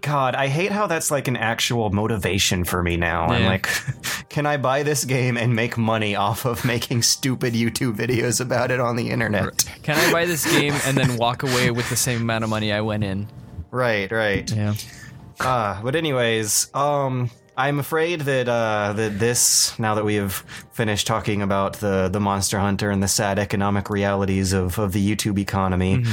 [0.06, 3.26] God, I hate how that's like an actual motivation for me now.
[3.26, 3.68] I'm like,
[4.30, 8.70] can I buy this game and make money off of making stupid YouTube videos about
[8.70, 9.66] it on the internet?
[9.82, 12.72] can i buy this game and then walk away with the same amount of money
[12.72, 13.28] i went in
[13.72, 14.50] Right, right.
[14.52, 14.76] yeah
[15.40, 20.34] Uh, but anyways, um, I'm afraid that uh, that this now that we have
[20.74, 25.16] finished talking about the the Monster Hunter and the sad economic realities of, of the
[25.16, 26.04] YouTube economy,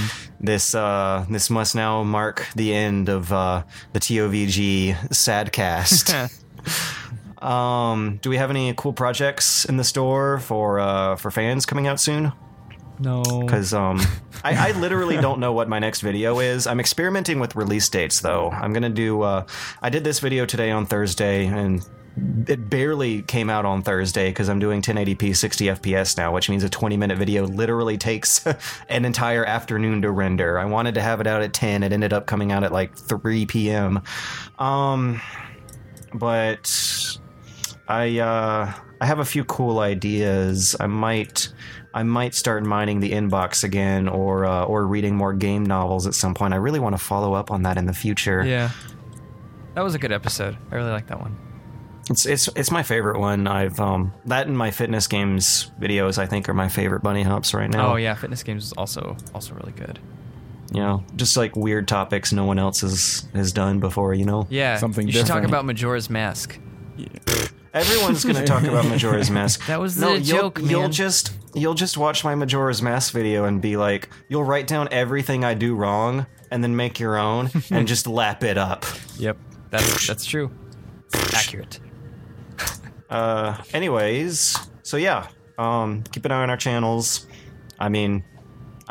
[0.40, 6.30] this uh, this must now mark the end of uh, the TOVG Sadcast.
[7.42, 11.88] um, do we have any cool projects in the store for uh, for fans coming
[11.88, 12.32] out soon?
[12.98, 14.00] No Because um,
[14.44, 16.66] I, I literally don't know what my next video is.
[16.66, 18.50] I'm experimenting with release dates, though.
[18.50, 19.22] I'm gonna do.
[19.22, 19.46] Uh,
[19.80, 21.84] I did this video today on Thursday, and
[22.46, 26.62] it barely came out on Thursday because I'm doing 1080p 60 FPS now, which means
[26.62, 28.46] a 20 minute video literally takes
[28.88, 30.58] an entire afternoon to render.
[30.58, 31.82] I wanted to have it out at 10.
[31.82, 34.02] It ended up coming out at like 3 p.m.
[34.58, 35.20] Um,
[36.12, 37.18] but
[37.88, 40.76] I uh, I have a few cool ideas.
[40.78, 41.48] I might
[41.94, 46.14] I might start mining the inbox again, or uh, or reading more game novels at
[46.14, 46.54] some point.
[46.54, 48.44] I really want to follow up on that in the future.
[48.44, 48.70] Yeah.
[49.74, 50.56] That was a good episode.
[50.70, 51.36] I really like that one.
[52.10, 53.46] It's it's it's my favorite one.
[53.46, 57.54] I've um that and my fitness games videos I think are my favorite bunny hops
[57.54, 57.92] right now.
[57.92, 59.98] Oh yeah, fitness games is also also really good.
[60.74, 64.14] You know, just like weird topics no one else has has done before.
[64.14, 66.58] You know, Yeah, Something You should talk about Majora's Mask.
[67.74, 69.66] Everyone's gonna talk about Majora's Mask.
[69.66, 73.44] That was no, the you'll, joke, You'll just you'll just watch my Majora's Mask video
[73.44, 77.50] and be like, you'll write down everything I do wrong and then make your own
[77.70, 78.84] and just lap it up.
[79.18, 79.36] Yep,
[79.70, 80.50] that's that's true.
[81.34, 81.80] Accurate.
[83.10, 85.26] Uh, anyways, so yeah,
[85.58, 87.26] um, keep an eye on our channels.
[87.78, 88.24] I mean,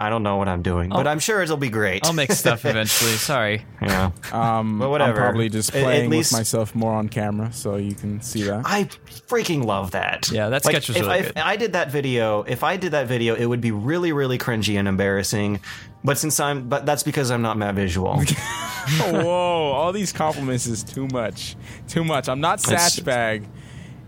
[0.01, 2.05] I don't know what I'm doing, but I'm sure it'll be great.
[2.05, 3.11] I'll make stuff eventually.
[3.11, 3.65] Sorry.
[3.81, 4.11] yeah.
[4.31, 5.11] Um, But whatever.
[5.11, 8.19] I'm probably just At- at playing least- with myself more on camera, so you can
[8.21, 8.63] see that.
[8.65, 8.85] I
[9.29, 10.31] freaking love that.
[10.31, 11.31] Yeah, that sketch was if really I, good.
[11.37, 14.37] If I did that video, if I did that video, it would be really, really
[14.39, 15.59] cringy and embarrassing.
[16.03, 18.19] But since I'm, but that's because I'm not Matt Visual.
[18.99, 19.71] Whoa!
[19.71, 21.55] All these compliments is too much.
[21.87, 22.27] Too much.
[22.27, 23.45] I'm not It's- Satchbag.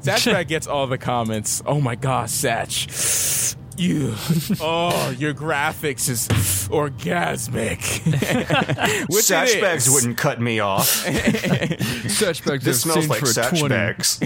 [0.02, 1.62] Satchbag gets all the comments.
[1.66, 3.56] Oh my gosh, Satch.
[3.78, 4.16] You.
[4.62, 6.28] Oh, your graphics is
[6.70, 7.80] orgasmic.
[9.10, 10.88] Which it Satch bags wouldn't cut me off.
[12.08, 14.20] Such bags This smells like Satch bags.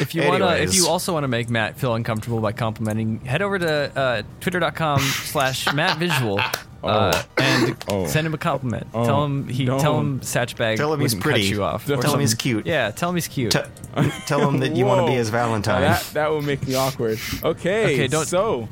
[0.00, 3.42] If you wanna, if you also want to make Matt feel uncomfortable by complimenting, head
[3.42, 6.40] over to uh, twitter.com slash Matt Visual
[6.86, 8.06] uh, and Oh.
[8.06, 8.86] send him a compliment.
[8.94, 9.04] Oh.
[9.04, 9.78] Tell him he No.
[9.78, 11.42] tell him Satchbag Tell him he's pretty.
[11.42, 11.86] cut you off.
[11.86, 12.66] Tell or Tell him he's cute.
[12.66, 13.52] Yeah, tell him he's cute.
[13.52, 15.82] T- tell him that you want to be his Valentine.
[15.82, 17.18] That that will make me awkward.
[17.42, 17.84] Okay.
[17.94, 18.68] Okay, don't- So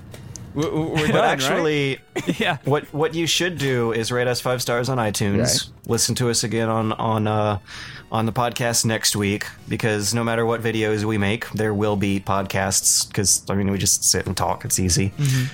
[0.55, 1.25] we- we- we're done, but right?
[1.31, 1.99] actually,
[2.39, 2.59] yeah.
[2.65, 5.39] what what you should do is rate us five stars on iTunes.
[5.39, 5.67] Right.
[5.89, 7.59] Listen to us again on on uh,
[8.11, 12.21] on the podcast next week because no matter what videos we make, there will be
[12.21, 13.09] podcasts.
[13.09, 14.65] Because I mean, we just sit and talk.
[14.67, 15.13] It's easy.
[15.19, 15.45] Mm-hmm.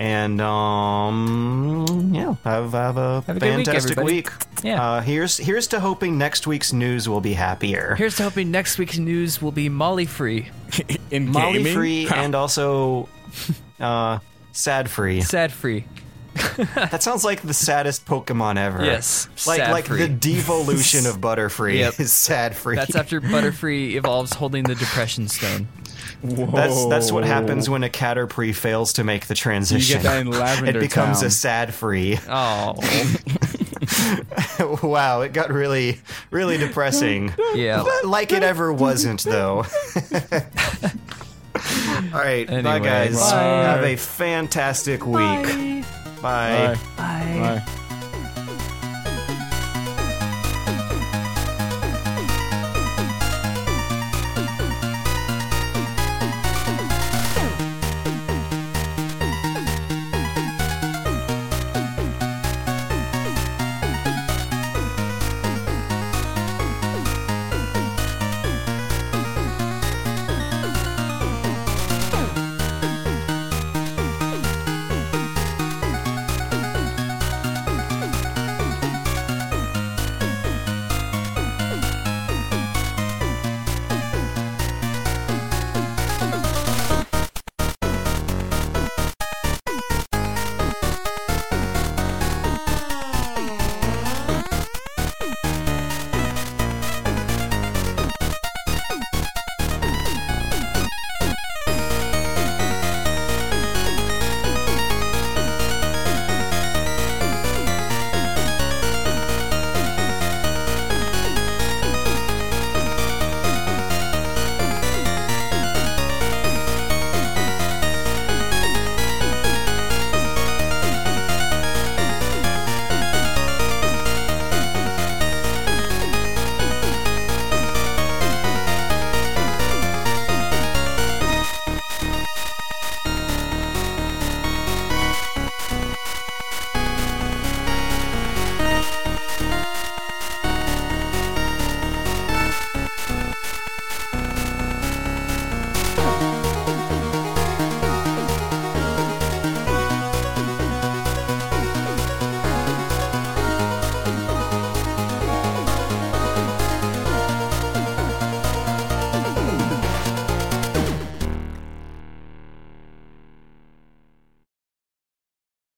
[0.00, 4.30] And um, yeah, have have a Have a good week, fantastic week.
[4.62, 4.82] Yeah.
[4.82, 7.94] Uh, here's here's to hoping next week's news will be happier.
[7.96, 10.50] Here's to hoping next week's news will be Molly free,
[11.10, 13.08] in Molly gaming, free and also
[13.80, 14.20] uh,
[14.52, 15.20] sad free.
[15.20, 15.84] sad free.
[16.74, 18.84] That sounds like the saddest Pokemon ever.
[18.84, 19.98] Yes, like sad like free.
[19.98, 21.98] the devolution of Butterfree Yep.
[21.98, 22.76] is sad free.
[22.76, 25.66] That's after Butterfree evolves holding the Depression Stone.
[26.22, 29.98] That's that's what happens when a Caterpie fails to make the transition.
[29.98, 31.26] You get that in Lavender it becomes Town.
[31.26, 32.18] a sad free.
[32.28, 32.74] Oh,
[34.82, 36.00] wow, it got really
[36.30, 37.32] really depressing.
[37.54, 37.84] yeah.
[38.04, 39.64] like it ever wasn't though.
[42.12, 43.18] All right, bye Anyway, guys.
[43.18, 43.42] bye.
[43.42, 45.14] Have a fantastic week.
[45.16, 45.84] Bye.
[46.22, 46.78] Bye.
[46.96, 47.62] Bye.
[47.66, 47.87] Bye.